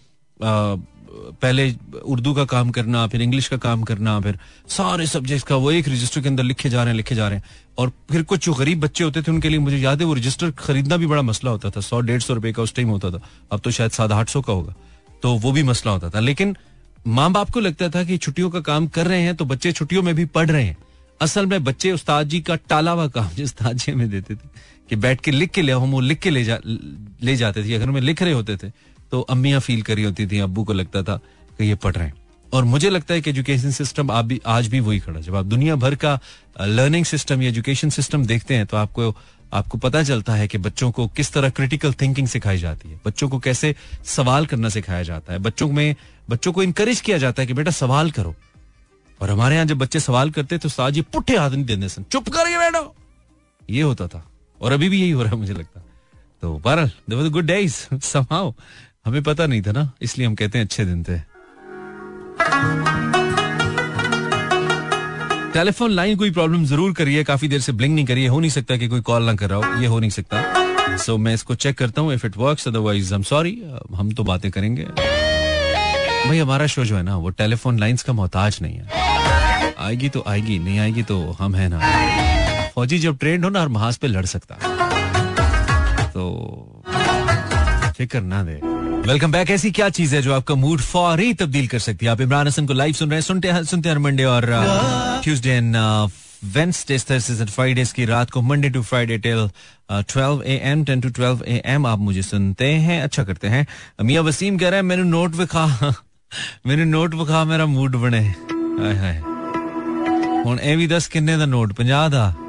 [1.12, 5.70] पहले उर्दू का काम करना, फिर इंग्लिश का काम करना, फिर सारे सब्जेक्ट का वो
[5.70, 7.44] एक रजिस्टर के अंदर लिखे जा रहे हैं, लिखे जा रहे हैं।
[7.78, 10.50] और फिर कुछ जो गरीब बच्चे होते थे, उनके लिए मुझे याद है, वो रजिस्टर
[10.50, 13.20] खरीदना भी बड़ा मसला होता था। सौ, डेढ़ सौ रुपए का उस टाइम होता था।
[13.52, 14.74] अब तो शायद सात, आठ सौ का होगा।
[15.22, 16.56] तो वो भी मसला होता था। लेकिन
[17.06, 20.02] माँ बाप को लगता था कि छुट्टियों का काम कर रहे हैं तो बच्चे छुट्टियों
[20.02, 20.76] में भी पढ़ रहे हैं।
[21.20, 24.48] असल में बच्चे उस्ताद जी का टाला हुआ काम जो उस्ताद जी हमें देते थे,
[24.90, 26.58] कि बैठ के लिख के ले हम वो लिख के ले जा,
[27.22, 28.70] ले जाते थे, अगर हमें लिख रहे होते थे
[29.12, 31.16] तो अम्मियाँ फील करी होती थी अबू को लगता था
[31.58, 32.14] कि ये पढ़ रहे हैं।
[32.52, 35.44] और मुझे लगता है कि एजुकेशन सिस्टम आप भी, आज भी वही खड़ा जब आप
[35.46, 36.18] दुनिया भर का
[36.60, 39.14] लर्निंग सिस्टम या एजुकेशन सिस्टम देखते हैं तो आपको
[39.52, 43.28] आपको पता चलता है कि बच्चों को किस तरह क्रिटिकल थिंकिंग सिखाई जाती है। बच्चों
[43.28, 45.94] को कैसे सवाल करना सिखाया जाता है। बच्चों में,
[46.30, 48.34] बच्चों को इनकरेज किया जाता है कि बेटा सवाल करो।
[49.20, 52.02] और हमारे यहाँ जब बच्चे सवाल करते तो साज ये पुट्ठे हाथ नहीं देने सन।
[52.02, 52.88] चुप करिए बेटा
[53.70, 54.24] ये होता था।
[54.60, 55.82] और अभी भी यही हो रहा है मुझे लगता।
[56.42, 58.52] तो बहरहाल गुड डेज़ समहाउ
[59.06, 61.18] हमें पता नहीं था ना इसलिए हम कहते हैं अच्छे दिन थे।
[65.52, 68.76] टेलीफोन लाइन कोई प्रॉब्लम ज़रूर करिए काफ़ी देर से ब्लिंक नहीं करिए हो नहीं सकता
[68.76, 70.42] कि कोई कॉल ना कर रहा हो ये हो नहीं सकता।
[70.96, 73.62] सो so, मैं इसको चेक करता हूँ if it works otherwise I am sorry
[73.96, 78.58] हम तो बातें करेंगे। भाई हमारा शो जो है ना वो टेलीफोन लाइंस का मोहताज
[78.62, 81.80] नहीं है। आएगी तो आएगी नहीं आएगी तो हम है ना।
[82.74, 84.54] फौजी जब ट्रेंड हो ना हर महाज पे लड़ सकता।
[86.06, 86.82] तो
[87.96, 88.60] फ़िक्र ना दे।
[89.07, 92.21] वेलकम बैक ऐसी क्या चीज है जो आपका मूड फौरी तब्दील कर सकती है आप
[92.21, 94.45] इमरान हसन को लाइव सुन रहे हैं सुनते सुनते हर मंडे और
[95.23, 95.75] Tuesday and
[96.53, 99.49] Wednesday and Fridays की रात को Monday to Friday till
[99.91, 103.65] twelve A M ten to twelve A M आप मुझे सुनते हैं अच्छा करते हैं
[104.03, 105.65] मियाँ वसीम कह रहे हैं मैंने नोट विखा
[106.67, 108.25] मैंने नोट विखा मेरा मूड बने
[108.81, 109.21] हाय हाय
[110.45, 112.48] ਹੁਣ ਇਹ ਵੀ ਦੱਸ ਕਿੰਨੇ ਦਾ note 50 the Em,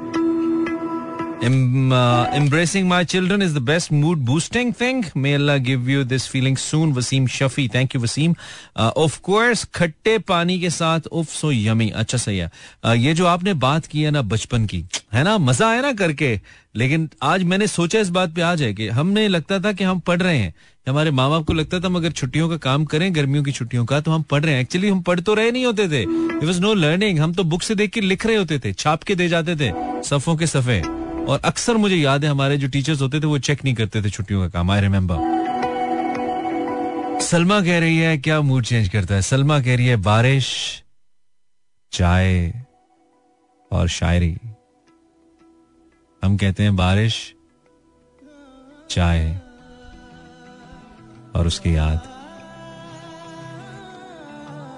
[1.42, 5.04] embracing my children is the best mood boosting thing.
[5.14, 6.94] May Allah give you this feeling soon.
[6.94, 7.70] Wasim Shafi.
[7.70, 8.36] Thank you, Wasim.
[8.76, 12.50] Uh, of course, खट्टे पानी के साथ उफ सो यमी अच्छा सही है
[12.84, 15.92] uh, ये जो आपने बात की है ना बचपन की है ना मज़ा आया ना
[15.92, 16.38] करके
[16.76, 19.98] लेकिन आज मैंने सोचा इस बात पे आ जाए कि हमने लगता था कि हम
[20.00, 20.54] पढ़ रहे हैं
[20.88, 23.84] हमारे माँ बाप को लगता था हम अगर छुट्टियों का काम करें गर्मियों की छुट्टियों
[23.86, 26.44] का तो हम पढ़ रहे हैं एक्चुअली हम पढ़ तो रहे नहीं होते थे इट
[26.44, 29.14] वॉज़ नो लर्निंग हम तो बुक से देख के लिख रहे होते थे छाप के
[29.14, 29.72] दे जाते थे
[30.08, 30.82] सफों के सफे
[31.28, 34.10] और अक्सर मुझे याद है, हमारे जो टीचर्स होते थे, वो चेक नहीं करते थे
[34.10, 35.30] छुट्टियों का काम आई रिमेम्बर
[37.22, 39.22] सलमा कह रही है, क्या मूड चेंज करता है?
[39.22, 40.46] सलमा कह रही है, बारिश,
[41.92, 42.52] चाय
[43.72, 44.36] और शायरी।
[46.22, 47.34] हम कहते हैं, बारिश,
[48.90, 49.40] चाय
[51.36, 52.02] और उसकी याद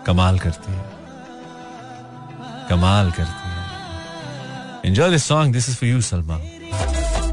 [0.07, 0.85] कमाल करती है।
[2.69, 3.44] कमाल करती है।
[4.85, 6.41] Enjoy this song this is for you Salma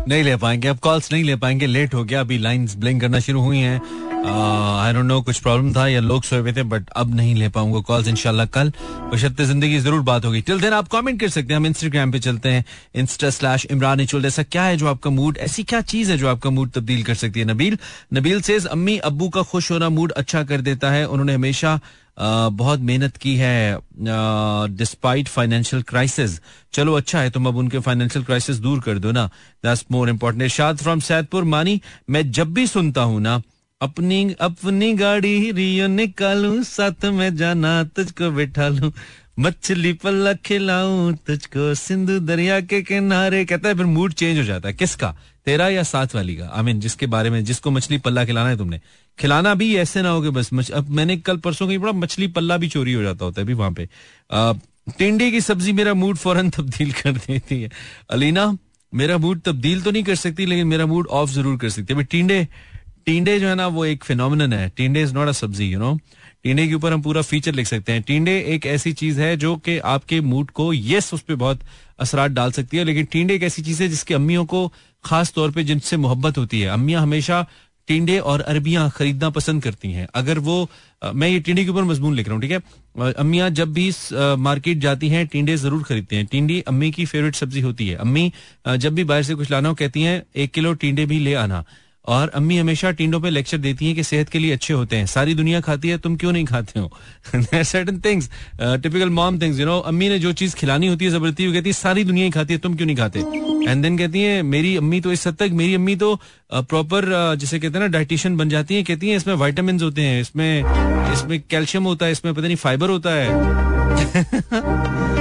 [0.08, 3.20] नहीं ले पाएँगे। अब कॉल्स नहीं ले पाएँगे। लेट हो गया। अभी लाइंस ब्लिंक करना
[3.20, 3.82] शुरू हुई हैं।
[4.24, 7.48] आई डोंट नो कुछ प्रॉब्लम था या लोग सोए हुए थे बट अब नहीं ले
[7.50, 8.72] पाऊँगा कॉल्स इनशाला कल।
[9.12, 12.20] बशर्ते ज़िंदगी ज़रूर बात होगी। टिल देन आप कमेंट कर सकते हैं, हम इंस्टाग्राम पे
[12.20, 16.12] चलते हैं। इंस्टा स्लैश इमरान इचुल ऐसा क्या है जो आपका मूड ऐसी क्या चीज़
[16.12, 17.46] है जो आपका मूड तब्दील कर सकती है?
[17.46, 17.78] नबील
[18.14, 21.80] नबील सेज अम्मी अबू का खुश होना मूड अच्छा कर देता है। उन्होंने हमेशा
[22.20, 23.78] बहुत मेहनत की है
[24.70, 26.40] डिस्पाइट फाइनेंशियल क्राइसिस
[26.74, 29.26] चलो अच्छा है, तुम अब उनके फाइनेंशियल क्राइसिस दूर कर दो ना।
[29.64, 31.44] That's more important Irshad from Saidpur.
[31.44, 33.42] Maani, मैं जब भी सुनता हूँ ना
[33.82, 38.92] अपनी अपनी गाड़ी रियो निकालू साथ में जाना तुझको बैठा लू
[39.40, 44.68] मछली पल्ला खिलाऊ तुझको सिंधु दरिया के किनारे कहता है फिर मूड चेंज हो जाता
[44.70, 45.16] है। किसका?
[45.46, 46.46] तेरा या साथ वाली का?
[46.46, 48.80] आई मीन जिसके बारे में जिसको मछली पल्ला खिलाना है तुमने।
[49.20, 52.28] खिलाना भी ऐसे ना हो कि बस मच, अब मैंने कल परसों कहीं बड़ा मछली
[52.28, 53.88] पल्ला भी चोरी हो जाता होता है भी वहाँ पे।
[54.98, 57.70] टिंडे की सब्ज़ी मेरा मूड फ़ौरन तब्दील कर देती है।
[58.10, 58.58] अलीना
[58.94, 62.04] मेरा मूड तब्दील तो नहीं कर सकती लेकिन मेरा मूड ऑफ़ ज़रूर कर सकती है।
[62.04, 62.48] टिंडे
[63.06, 65.98] टिंडे जो है ना वो एक फिनोमिनन है। टिंडे इज़ नॉट अ सब्ज़ी यू नो
[66.44, 69.56] टींडे के ऊपर हम पूरा फीचर लिख सकते हैं। टींडे एक ऐसी चीज़ है जो
[69.58, 71.60] कि आपके मूड को यस उस पर बहुत
[72.00, 74.68] असरार डाल सकती है लेकिन टींडे एक ऐसी चीज़ है जिसकी अम्मियों को
[75.04, 77.46] खास तौर पे जिनसे मोहब्बत होती है। अम्मियाँ हमेशा
[77.88, 80.70] टिंडे और अरबियाँ खरीदना पसंद करती हैं। अगर वो
[81.04, 82.62] आ, मैं ये टिंडे के ऊपर मजमून लिख रहा हूँ ठीक है?
[83.14, 87.36] अम्मियाँ जब भी आ, मार्केट जाती हैं टिंडे ज़रूर खरीदते हैं। टिंडे अम्मी की फेवरेट
[87.36, 88.32] सब्ज़ी होती है। अम्मी
[88.66, 91.34] आ, जब भी बाहर से कुछ लाना हो कहती हैं एक किलो टिंडे भी ले
[91.36, 91.64] आना।
[92.08, 95.06] और अम्मी हमेशा टिंडों पे लेक्चर देती हैं कि सेहत के लिए अच्छे होते हैं।
[95.06, 96.92] सारी दुनिया खाती है तुम क्यों नहीं खाते हो?
[97.36, 98.30] Certain things
[98.62, 101.70] typical mom things you know अम्मी ने जो चीज़ खिलानी होती है ज़बरदस्ती वो कहती
[101.70, 103.20] है सारी दुनिया ही खाती है तुम क्यों नहीं खाते?
[103.72, 106.20] एंड देन कहती है मेरी अम्मी तो इस हद तक मेरी अम्मी तो
[106.54, 110.02] प्रॉपर uh, जिसे कहते हैं ना डाइटिशियन बन जाती है कहती है इसमें वाइटामिन होते
[110.02, 110.64] हैं इसमें
[111.14, 115.21] इसमें कैल्शियम होता है इसमें पता नहीं फाइबर होता है.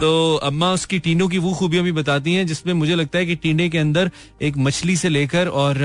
[0.00, 3.34] तो अम्मा उसकी टीनों की वो खूबियाँ भी बताती हैं, जिसमें मुझे लगता है कि
[3.34, 4.10] टीने के अंदर
[4.42, 5.76] एक मछली से लेकर और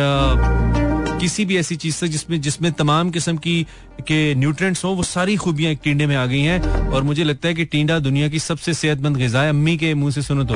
[1.22, 3.68] किसी भी ऐसी चीज़ से जिसमें जिसमें तमाम किस्म की,
[4.02, 7.48] के न्यूट्रिएंट्स हो, वो सारी खूबियाँ एक टींडे में आ गई हैं। और मुझे लगता
[7.48, 10.56] है कि टींडा दुनिया की सबसे सेहतमंद गजा है। अम्मी के मुँह से सुनो तो।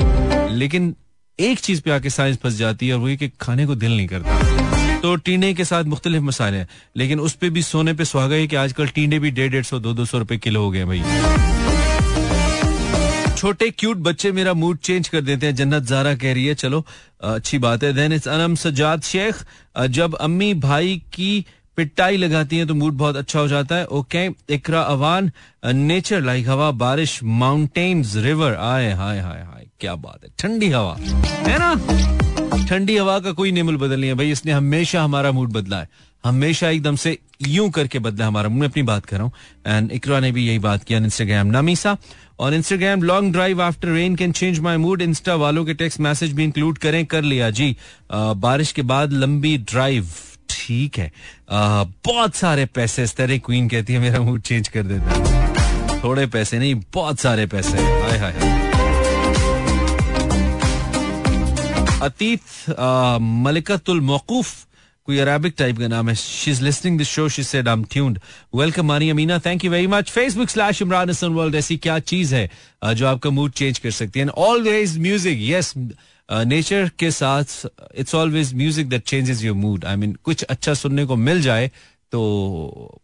[0.54, 0.94] लेकिन
[1.40, 4.06] एक चीज़ पे आके साइंस फंस जाती है और वही कि खाने को दिल नहीं
[4.06, 4.38] करता।
[4.98, 8.46] तो टींडे के साथ मुख्तलिफ़ मसाले हैं। लेकिन उस पर भी सोने पे सुहागा है
[8.46, 11.02] कि आजकल टींडे भी डेढ़ डेढ़ सौ, दो दो सौ रुपए किलो हो गए भाई।
[13.46, 16.84] छोटे क्यूट बच्चे मेरा मूड चेंज कर देते हैं। जन्नत जारा कह रही है, चलो,
[17.24, 19.42] अच्छी बात है। देन इट्स अनम सजाद शेख
[19.88, 21.44] जब अम्मी भाई की
[21.78, 25.30] पिटाई लगाती हैं तो मूड बहुत अच्छा हो जाता है। Okay Iqra Awan
[25.66, 30.96] nature like hawa, baarish mountains river आए, हाय हाय हाय, क्या बात है। ठंडी हवा,
[31.46, 32.66] है ना?
[32.66, 35.88] ठंडी हवा का कोई निमल बदल नहीं है। भाई, इसने हमेशा हमारा मूड बदला है।
[36.24, 39.32] हमेशा एकदम से यूँ करके बदला हमारा मैं अपनी बात कर रहा हूँ।
[39.66, 41.96] एंड इकरा ने भी यही बात किया इंस्टाग्राम नमीसा
[42.38, 46.32] और Instagram long drive after rain can change my mood Insta वालों के टेक्स्ट मैसेज
[46.32, 47.76] भी इंक्लूड करें। कर लिया जी।
[48.10, 50.08] आ, बारिश के बाद लंबी ड्राइव
[50.50, 51.10] ठीक है।
[51.50, 56.26] आ, बहुत सारे पैसे तरह क्वीन कहती है मेरा मूड चेंज कर देता है। थोड़े
[56.26, 58.54] पैसे नहीं बहुत सारे पैसे। हाय हाय
[62.02, 62.40] अतीत
[63.44, 64.54] मलिकतुल मौकूफ
[65.06, 67.84] कोई अरेबिक टाइप का नाम है। She is listening this show she said I am
[67.90, 68.18] tuned
[68.54, 72.34] welcome Maani Amina thank you very much Facebook slash Imran Hasan world ऐसी क्या चीज़
[72.34, 72.50] है
[72.84, 74.26] जो आपका मूड चेंज कर सकती है?
[74.28, 75.72] ऑलवेज म्यूज़िक यस
[76.28, 77.66] नेचर के साथ
[77.96, 81.70] it's always music that changes your mood I mean कुछ अच्छा सुनने को मिल जाए
[82.12, 83.00] तो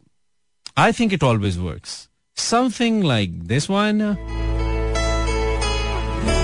[0.79, 4.17] I think it always works something like this one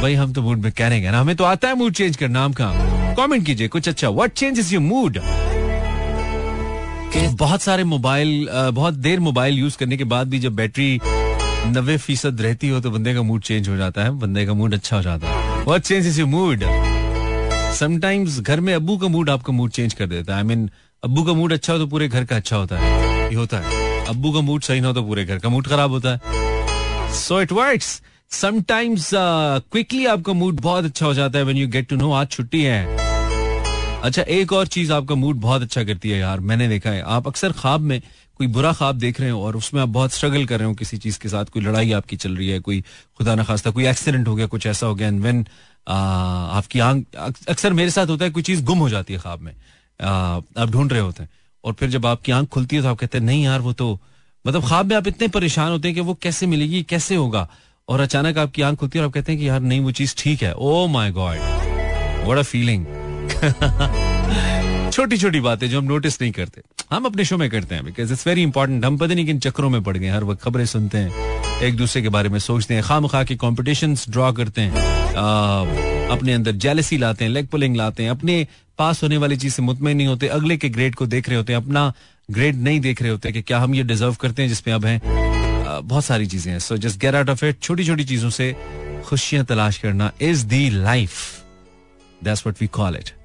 [0.02, 2.16] भाई, हम तो मूड में कह रहे हैं ना, हमें तो आता है मूड चेंज
[2.16, 2.97] करना हम कहा?
[3.18, 5.20] कमेंट कीजिए, कुछ अच्छा। व्हाट चेंजेस योर मूड
[7.38, 11.00] बहुत सारे मोबाइल बहुत देर मोबाइल यूज़ करने के बाद भी जब बैटरी
[11.66, 14.74] नब्बे फ़ीसद रहती हो तो बंदे का मूड चेंज हो जाता है। बंदे का मूड
[14.74, 16.64] अच्छा हो जाता है। What changes your mood
[17.78, 20.68] sometimes घर में अब्बू का मूड आपका मूड चेंज कर देता है। आई मीन
[21.02, 24.06] अबू का मूड अच्छा हो तो पूरे घर का अच्छा होता है। ये होता है।
[24.06, 27.40] अब्बू का मूड सही ना हो तो पूरे घर का मूड खराब होता है। So
[27.42, 28.00] it works
[28.30, 32.28] sometimes quickly आपका मूड बहुत अच्छा हो जाता है। When you get to know आज
[32.30, 33.07] छुट्टी है।
[34.02, 37.26] अच्छा एक और चीज़ आपका मूड बहुत अच्छा करती है यार, मैंने देखा है। आप
[37.26, 38.00] अक्सर ख्वाब में
[38.38, 40.96] कोई बुरा ख्वाब देख रहे हो और उसमें आप बहुत स्ट्रगल कर रहे हो किसी
[40.96, 42.80] चीज़ के साथ, कोई लड़ाई आपकी चल रही है, कोई
[43.18, 45.44] खुदा ना खास्ता, कोई एक्सीडेंट हो गया, कुछ ऐसा हो गया एंड वेन
[45.86, 49.52] आपकी आँख अक्सर मेरे साथ होता है, कोई चीज़ गुम हो जाती है ख्वाब में।
[50.00, 51.30] आप ढूंढ रहे होते हैं
[51.64, 53.98] और फिर जब आपकी आँख खुलती है तो आप कहते हैं, नहीं यार, वो तो
[54.44, 57.48] मतलब ख्वाब में आप इतने परेशान होते हैं कि वो कैसे मिलेगी, कैसे होगा?
[57.88, 60.14] और अचानक आपकी आँख खुलती है और आप कहते हैं कि, यार, नहीं, वो चीज़
[60.18, 61.36] ठीक है। ओ my God
[62.28, 62.86] what a feeling
[64.92, 66.62] छोटी छोटी बातें जो हम नोटिस नहीं करते।
[66.92, 69.70] हम अपने शो में करते हैं बिकॉज़ इट्स वेरी इंपॉर्टेंट हम पता नहीं किन चक्रों
[69.70, 72.82] में पड़ गए हर वक्त खबरें सुनते हैं एक दूसरे के बारे में सोचते हैं
[72.82, 74.72] खाम खा के कॉम्पिटिशन ड्रॉ करते हैं
[75.16, 75.60] आ,
[76.14, 78.46] अपने अंदर जेलसी लाते हैं लेग पुलिंग लाते हैं अपने
[78.78, 81.52] पास होने वाली चीज़ से मुतमिन नहीं होते अगले के ग्रेड को देख रहे होते
[81.52, 81.92] हैं अपना
[82.30, 85.00] ग्रेड नहीं देख रहे होते कि क्या हम ये डिजर्व करते हैं जिसमें अब हैं।
[85.84, 88.56] बहुत सारी चीज़ें हैं। So just get out of it छोटी छोटी चीज़ों से
[89.04, 91.12] खुशियाँ तलाश करना is the life
[92.24, 93.17] that's what we call it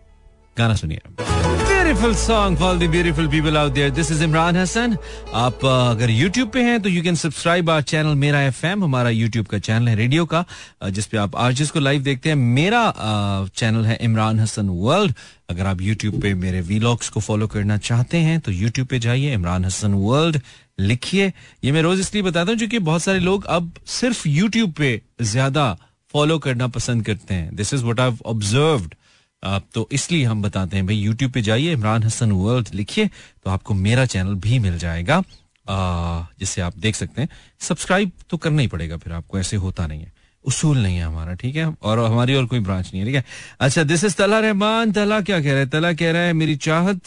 [0.58, 4.96] गाना सुनिए। Beautiful song for the beautiful people out there this is Imran Hasan
[5.36, 9.48] आप अगर YouTube पे हैं तो you can subscribe our channel मेरा एफएम हमारा YouTube
[9.50, 10.46] का चैनल है रेडियो का
[10.90, 15.14] जिस पे आप आरजेस को लाइव देखते हैं, मेरा चैनल है इमरान हसन वर्ल्ड
[15.50, 19.34] अगर आप YouTube पे मेरे वीलॉग्स को फॉलो करना चाहते हैं तो YouTube पे जाइए
[19.34, 20.40] इमरान हसन वर्ल्ड
[20.80, 21.32] लिखिए।
[21.64, 25.78] ये मैं रोज इसलिए बताता हूँ, क्योंकि बहुत सारे लोग अब सिर्फ़ यूट्यूब पे ज़्यादा
[26.14, 28.96] फॉलो करना पसंद करते हैं। This is what I observed
[29.44, 33.74] तो इसलिए हम बताते हैं, भाई यूट्यूब पे जाइए, इमरान हसन वर्ल्ड लिखिए तो आपको
[33.76, 35.24] मेरा चैनल भी मिल जाएगा।
[36.40, 37.30] जिससे आप देख सकते हैं।
[37.60, 40.12] सब्सक्राइब तो करना ही पड़ेगा फिर आपको, ऐसे होता नहीं है।
[40.46, 41.66] उसूल नहीं है हमारा, ठीक है?
[41.82, 43.24] और हमारी और कोई ब्रांच नहीं है, ठीक है?
[43.60, 45.70] अच्छा दिस इज़ तला रहमान तला क्या कह रहा है?
[45.70, 47.02] तला कह रहा है, मेरी चाहत,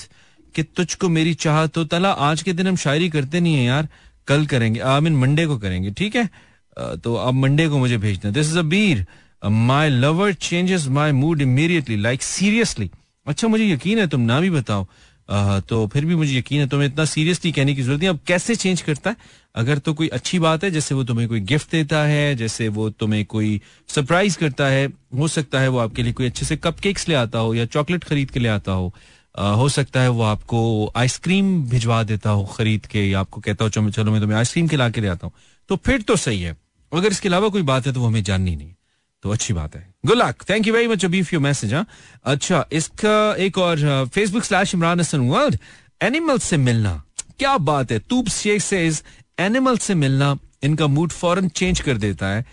[0.54, 3.88] कि तुझको मेरी चाहत तो तला आज के दिन हम शायरी करते नहीं है यार।
[4.28, 6.28] कल करेंगे आई मीन मंडे को करेंगे, ठीक है?
[6.76, 9.06] तो अब मंडे को मुझे भेजना। This is Abeer
[9.48, 12.90] my lover changes my mood immediately like seriously
[13.26, 14.86] अच्छा मुझे यकीन है तुम ना भी बताओ।
[15.28, 18.18] Uh, तो फिर भी मुझे यकीन है तुम्हें इतना सीरियसली कहने की ज़रूरत नहीं। अब
[18.26, 19.16] कैसे चेंज करता है?
[19.54, 22.88] अगर तो कोई अच्छी बात है जैसे वो तुम्हें कोई गिफ्ट देता है जैसे वो
[22.90, 24.86] तुम्हें कोई सरप्राइज़ करता है
[25.18, 27.64] हो सकता है वो आपके लिए कोई अच्छे से कप केक्स ले आता हो या
[27.66, 28.94] चॉकलेट खरीद के ले आता हो।
[29.38, 33.64] Uh, हो सकता है वो आपको आइसक्रीम भिजवा देता हो खरीद के या आपको कहता
[33.64, 35.34] हो चलो मैं तुम्हें आइसक्रीम खिला के ले आता हूँ।
[35.68, 36.56] तो फिर तो सही है।
[36.92, 38.72] अगर इसके अलावा कोई बात है तो वो हमें जाननी नहीं।
[39.22, 41.86] तो अच्छी बात है। Good luck thank you very much अबीफ you message हाँ
[42.24, 45.58] अच्छा इसका, एक और Facebook slash Imran Hasan world
[46.02, 47.02] animal से मिलना।
[47.38, 47.98] क्या बात है?
[48.00, 48.90] तूब शेख से
[49.38, 52.44] एनिमल से मिलना इनका मूड फॉरन चेंज कर देता है।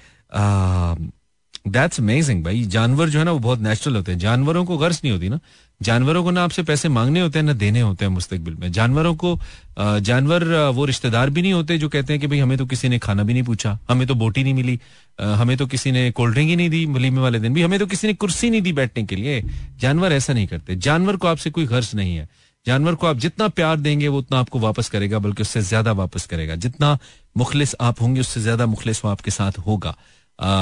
[1.68, 5.00] दैट्स अमेजिंग भाई। जानवर जो है ना, वो बहुत नेचुरल होते हैं। जानवरों को गर्ज
[5.04, 5.40] नहीं होती ना।
[5.84, 9.14] जानवरों को ना आपसे पैसे मांगने होते हैं, ना देने होते हैं मुस्तकबिल में। जानवरों
[9.16, 9.40] को
[9.78, 13.00] जानवर वो रिश्तेदार भी नहीं होते जो कहते हैं कि भाई हमें तो किसी ने
[13.00, 14.80] खाना भी नहीं पूछा, हमें तो बोटी नहीं मिली
[15.20, 17.86] हमें तो किसी ने कोल्ड ड्रिंक ही नहीं दी वलीमे वाले दिन भी, हमें तो
[17.88, 19.42] किसी ने कुर्सी नहीं दी बैठने के लिए।
[19.80, 22.28] जानवर ऐसा नहीं करते। जानवर को आपसे कोई गर्ज नहीं है।
[22.66, 26.26] जानवर को आप जितना प्यार देंगे, वो उतना आपको वापस करेगा, बल्कि उससे ज़्यादा वापस
[26.26, 26.98] करेगा। जितना
[27.38, 29.96] मुखलिस आप होंगे, उससे ज़्यादा मुखलिस वो आपके साथ होगा।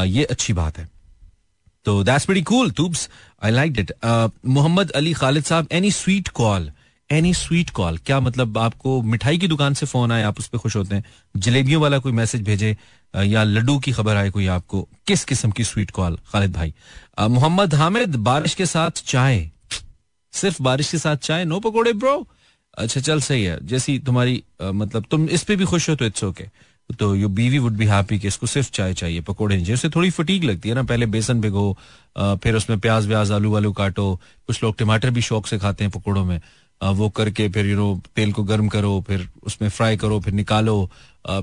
[0.05, 0.88] ये अच्छी बात है।
[1.85, 3.09] तो that's very cool tubes
[3.43, 6.71] I like it Mohammad Ali Khalid साहब any sweet call
[7.09, 10.57] any sweet call क्या मतलब आपको मिठाई की दुकान से फ़ोन आए, आप उस पर
[10.57, 11.03] खुश होते हैं?
[11.35, 12.75] जलेबियों वाला कोई मैसेज भेजे
[13.13, 14.87] या लड्डू की खबर आए कोई आपको?
[15.07, 16.73] किस किस्म की स्वीट कॉल खालिद भाई?
[17.21, 19.49] मोहम्मद हामिद बारिश के साथ चाय।
[20.33, 21.45] सिर्फ़ बारिश के साथ चाय?
[21.45, 22.27] नो पकोड़े ब्रो
[22.77, 26.23] अच्छा चल, सही है। जैसी तुम्हारी मतलब तुम इस पे भी खुश हो तो इट्स
[26.23, 26.47] ओके
[26.91, 29.89] तो you biwi would be happy कि इसको सिर्फ़ चाय चाहिए, पकोड़े नहीं चाहिए। उससे
[29.89, 31.77] थोड़ी फटीक लगती है ना, पहले बेसन भिगो
[32.15, 35.91] फिर उसमें प्याज व्याज आलू वालू काटो, कुछ लोग टमाटर भी शौक से खाते हैं
[35.91, 36.39] पकोड़ों में।
[36.82, 40.89] वो करके फिर यू नो तेल को गर्म करो, फिर उसमें फ्राई करो, फिर निकालो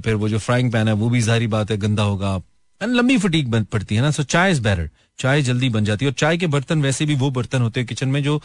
[0.04, 2.34] फिर वो जो फ्राइंग पैन है, वो भी जारी बात है, गंदा होगा।
[2.80, 6.10] एंड लंबी फटीक पड़ती है ना। सो चाय इज़ बेटर चाय जल्दी बन जाती है।
[6.10, 8.40] और चाय के बर्तन वैसे भी वो बर्तन होते हैं किचन में जो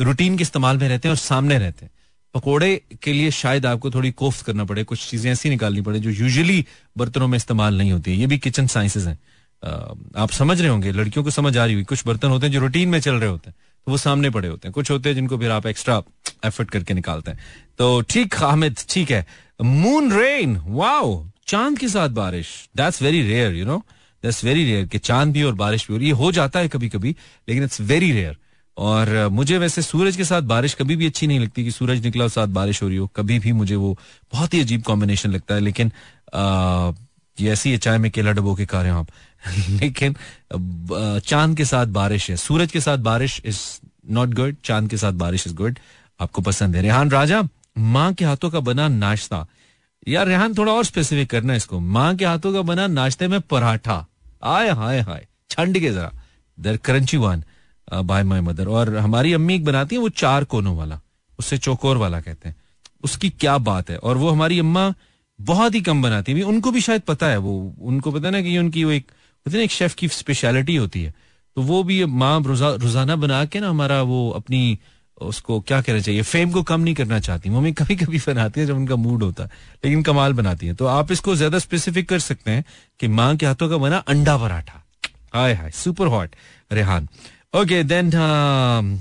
[0.00, 1.92] रूटीन के इस्तेमाल में रहते हैं और सामने रहते हैं।
[2.34, 6.10] पकोड़े के लिए शायद आपको थोड़ी कोफ्त करना पड़े, कुछ चीज़ें ऐसी निकालनी पड़े जो
[6.10, 6.64] यूजुअली
[6.98, 9.18] बर्तनों में इस्तेमाल नहीं होती है। ये भी किचन साइंसेज हैं।
[10.16, 12.60] आप समझ रहे होंगे, लड़कियों को समझ आ रही हुई कुछ बर्तन होते हैं जो
[12.60, 15.16] रूटीन में चल रहे होते हैं तो वो सामने पड़े होते हैं। कुछ होते हैं
[15.16, 16.02] जिनको फिर आप एक्स्ट्रा
[16.46, 17.38] एफर्ट करके निकालते हैं।
[17.78, 19.26] तो ठीक हामिद ठीक है।
[19.60, 23.78] मून रेन वाओ चाँद के साथ बारिश that's very rare you know
[24.24, 26.88] that's very rare कि चाँद भी और बारिश भी और ये हो जाता है कभी
[26.88, 27.14] कभी
[27.48, 28.36] लेकिन इट्स वेरी रेयर
[28.78, 32.24] और मुझे वैसे सूरज के साथ बारिश कभी भी अच्छी नहीं लगती कि सूरज निकला
[32.24, 33.98] और साथ बारिश हो रही हो। कभी भी मुझे वो
[34.32, 35.92] बहुत ही अजीब कॉम्बिनेशन लगता है, लेकिन
[37.40, 39.08] ये ऐसी है, चाय में केला डबो के खा रहे हो आप।
[39.68, 40.16] लेकिन
[41.20, 43.58] चाँद के साथ बारिश है। सूरज के साथ बारिश इज़
[44.10, 45.78] नॉट गुड चाँद के साथ बारिश इज़ गुड
[46.20, 47.42] आपको पसंद है। रेहान, राजा,
[47.78, 49.46] माँ के हाथों का बना नाश्ता।
[50.08, 54.06] यार, रेहान, थोड़ा और स्पेसिफिक करना इसको। माँ के हाथों का बना नाश्ते में पराठा।
[54.42, 56.12] आय हाय हाय। ठंड के जरा।
[56.60, 57.44] The crunchy one
[57.92, 61.00] by my mother और हमारी अम्मी एक बनाती है, वो चार कोनों वाला।
[61.38, 62.56] उससे चौकोर वाला कहते हैं।
[63.04, 63.96] उसकी क्या बात है?
[63.96, 64.92] और वो हमारी अम्मा
[65.38, 68.58] बहुत ही कम बनाती है। उनको भी शायद पता है वो। उनको पता ना कि
[68.58, 69.12] उनकी वो एक
[69.46, 71.14] एक शेफ की स्पेशलिटी होती है।
[71.56, 74.78] तो वो भी माँ रोज़ाना बना के ना हमारा वो अपनी,
[75.20, 76.22] उसको क्या कहना चाहिए?
[76.22, 79.42] फेम को कम नहीं करना चाहती। मम्मी कभी कभी बनाती है जब उनका मूड होता
[79.42, 79.50] है।
[79.84, 82.64] लेकिन कमाल बनाती है। तो आप इसको ज़्यादा स्पेसिफिक कर सकते हैं
[83.00, 84.82] कि माँ के हाथों का बना अंडा पराठा।
[85.34, 86.36] हाय हाय super hot
[86.72, 87.08] Rehan.
[87.54, 88.06] Okay then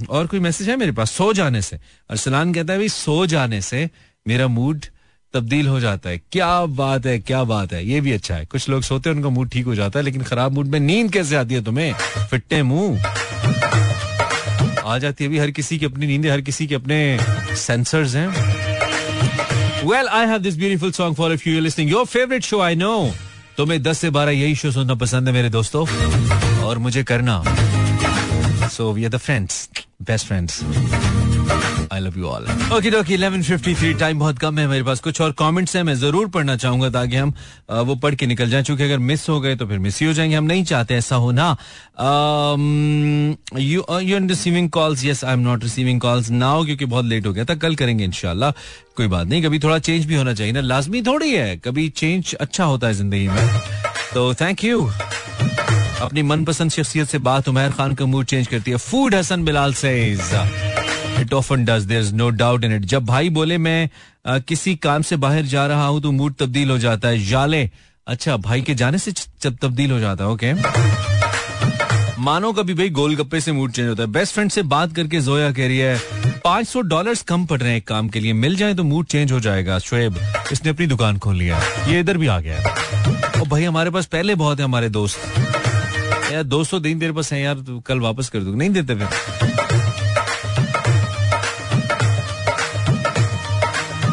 [0.10, 1.12] और कोई मैसेज है मेरे पास?
[1.12, 1.76] सो जाने से।
[2.10, 3.90] अरसलान कहता है, भाई, सो जाने से
[4.28, 4.86] मेरा मूड
[5.34, 8.70] तब्दील हो जाता है। क्या बात है, क्या बात है। ये भी अच्छा है। कुछ
[8.70, 11.36] लोग सोते हैं, उनका मूड ठीक हो जाता है, लेकिन खराब मूड में नींद कैसे
[11.36, 11.94] आती है तुम्हें?
[12.32, 13.04] फिट्टे मुँह।
[14.86, 17.20] आ जाती है भी हर किसी की अपनी नींद, हर किसी के अपने
[17.56, 18.28] सेंसर्स हैं।
[19.88, 23.12] Well I have this beautiful song for if you listening your favourite show I know
[23.58, 25.88] तुम्हें दस से बारह यही शो सुनना पसंद है मेरे दोस्तों।
[26.64, 27.44] और मुझे करना।
[28.70, 29.70] So we are the friends
[30.08, 30.62] best friends
[31.94, 35.00] I love you all okey dokey eleven fifty three time बहुत कम है मेरे पास
[35.00, 37.34] कुछ और कमेंट्स हैं मैं ज़रूर पढ़ना चाहूँगा ताकि हम
[37.86, 40.14] वो पढ़ के निकल जाएँ चूँकि अगर मिस हो गए तो फिर मिस ही हो
[40.14, 41.50] जाएँगे हम नहीं चाहते ऐसा हो ना
[43.60, 47.34] you you receiving calls yes I am not receiving calls now क्योंकि बहुत लेट हो
[47.34, 48.52] गया था कल करेंगे इनशाला
[48.98, 52.34] कोई बात नहीं कभी थोड़ा चेंज भी होना चाहिए ना लाजमी थोड़ी है कभी चेंज
[52.36, 53.48] अच्छा होता है ज़िंदगी में
[54.14, 54.90] तो थैंक यू
[56.02, 59.74] अपनी मनपसंद शख्सियत से बात उमैर खान का मूड चेंज करती है। फ़ूड हसन बिलाल
[59.74, 59.92] से
[61.22, 63.90] it often does there is no doubt in it जब भाई बोले मैं
[64.28, 67.70] आ, किसी काम से बाहर जा रहा हूँ तो मूड तब्दील हो जाता है। जाले।
[68.08, 69.12] अच्छा भाई के जाने से
[69.44, 70.54] तब्दील हो जाता है ओके
[72.22, 75.52] मानो कभी भाई गोलगप्पे से मूड चेंज होता है। बेस्ट फ्रेंड से बात करके जोया
[75.52, 75.98] कह रही है
[76.44, 79.32] पाँच सौ डॉलर कम पड़ रहे हैं काम के लिए। मिल जाए तो मूड चेंज
[79.32, 80.20] हो जाएगा। शोएब
[80.52, 82.97] इसने अपनी दुकान खोल लिया ये इधर भी आ गया
[83.50, 85.20] भाई हमारे पास पहले बहुत है, हमारे दोस्त।
[86.32, 89.08] यार दो सौ दिन तेरे पास है, यार कल वापस कर दू नहीं देते फिर।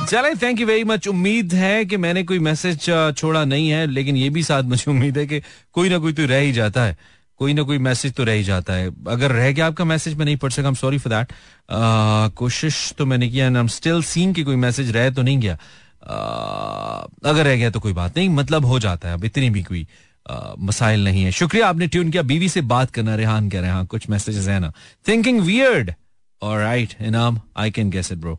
[0.07, 2.85] चले थैंक यू वेरी मच उम्मीद है कि मैंने कोई मैसेज
[3.19, 5.41] छोड़ा नहीं है, लेकिन ये भी साथ मुझे उम्मीद है कि
[5.73, 6.97] कोई ना कोई तो रह ही जाता है।
[7.41, 10.25] कोई ना कोई मैसेज तो रह ही जाता है। अगर रह गया आपका मैसेज मैं
[10.25, 11.33] नहीं पढ़ सका सॉरी फॉर दैट
[12.37, 15.59] कोशिश तो मैंने किया एंड स्टिल सीन की कोई मैसेज रह तो नहीं गया।
[16.05, 19.87] अगर रह गया तो कोई बात नहीं मतलब हो जाता है, अब इतनी भी कोई
[20.61, 23.75] मसाइल नहीं है। शुक्रिया, आपने ट्यून किया, बीवी से बात करना, रेहान कह रहे हैं
[23.75, 24.73] हाँ कुछ मैसेजेस है ना।
[25.09, 25.93] थिंकिंग वियर्ड
[26.43, 28.39] और right Inam I can guess it bro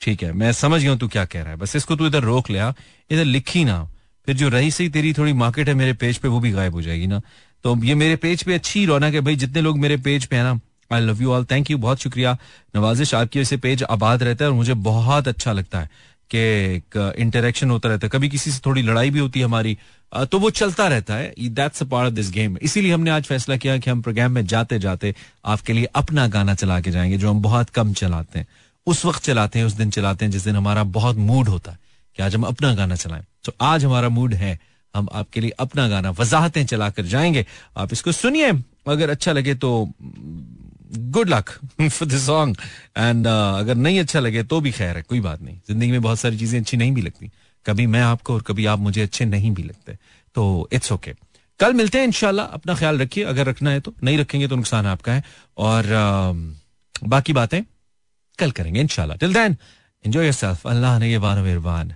[0.00, 2.50] ठीक है, मैं समझ गया तू क्या कह रहा है। बस इसको तू इधर रोक
[2.50, 2.72] लिया
[3.10, 3.82] इधर लिखी ना।
[4.28, 6.82] फिर जो रही सही, तेरी थोड़ी मार्केट है मेरे पेज पे, वो भी गायब हो
[6.82, 7.20] जाएगी ना।
[7.64, 10.42] तो ये मेरे पेज पे अच्छी रौनक है भाई, जितने लोग मेरे पेज पे है
[10.42, 10.60] ना
[10.90, 12.36] I love you all thank you बहुत शुक्रिया।
[12.76, 15.90] नवाजिश, आपकी वजह से पेज आबाद रहता है और मुझे बहुत अच्छा लगता है।
[16.30, 16.82] कि
[17.22, 19.76] इंटरेक्शन होता रहता है। कभी किसी से थोड़ी लड़ाई भी होती है हमारी
[20.12, 23.56] तो वो चलता रहता है। That's a part of this game इसीलिए हमने आज फैसला
[23.56, 25.14] किया कि हम प्रोग्राम में जाते जाते
[25.44, 28.46] आपके लिए अपना गाना चला के जाएँगे, जो हम बहुत कम चलाते हैं।
[28.86, 31.78] उस वक्त चलाते हैं, उस दिन चलाते हैं, जिस दिन हमारा बहुत मूड होता है
[32.18, 34.58] कि आज हम अपना गाना चलाएँ। तो आज हमारा मूड है,
[34.94, 38.52] हम आपके लिए अपना गाना, वजाहतें चलाकर जाएँगे। आप इसको सुनिए,
[38.88, 39.70] अगर अच्छा लगे तो
[40.88, 42.56] good luck for this song
[42.96, 46.18] and अगर नहीं अच्छा लगे तो भी खैर है कोई बात नहीं। ज़िंदगी में बहुत
[46.18, 47.30] सारी चीज़ें अच्छी नहीं भी लगती।
[47.66, 49.96] कभी मैं आपको और कभी आप मुझे अच्छे नहीं भी लगते।
[50.36, 51.24] तो इट्स ओके okay.
[51.60, 54.86] कल मिलते हैं इनशाला अपना ख्याल रखिए। अगर रखना है तो नहीं रखेंगे तो नुकसान
[54.86, 55.24] आपका है।
[55.58, 57.62] और uh, बाकी बातें
[58.38, 59.56] कल करेंगे इनशाला टिल देन
[60.04, 60.30] एंजॉय
[60.66, 61.94] अल्लाह ने ये बानो मेहरबान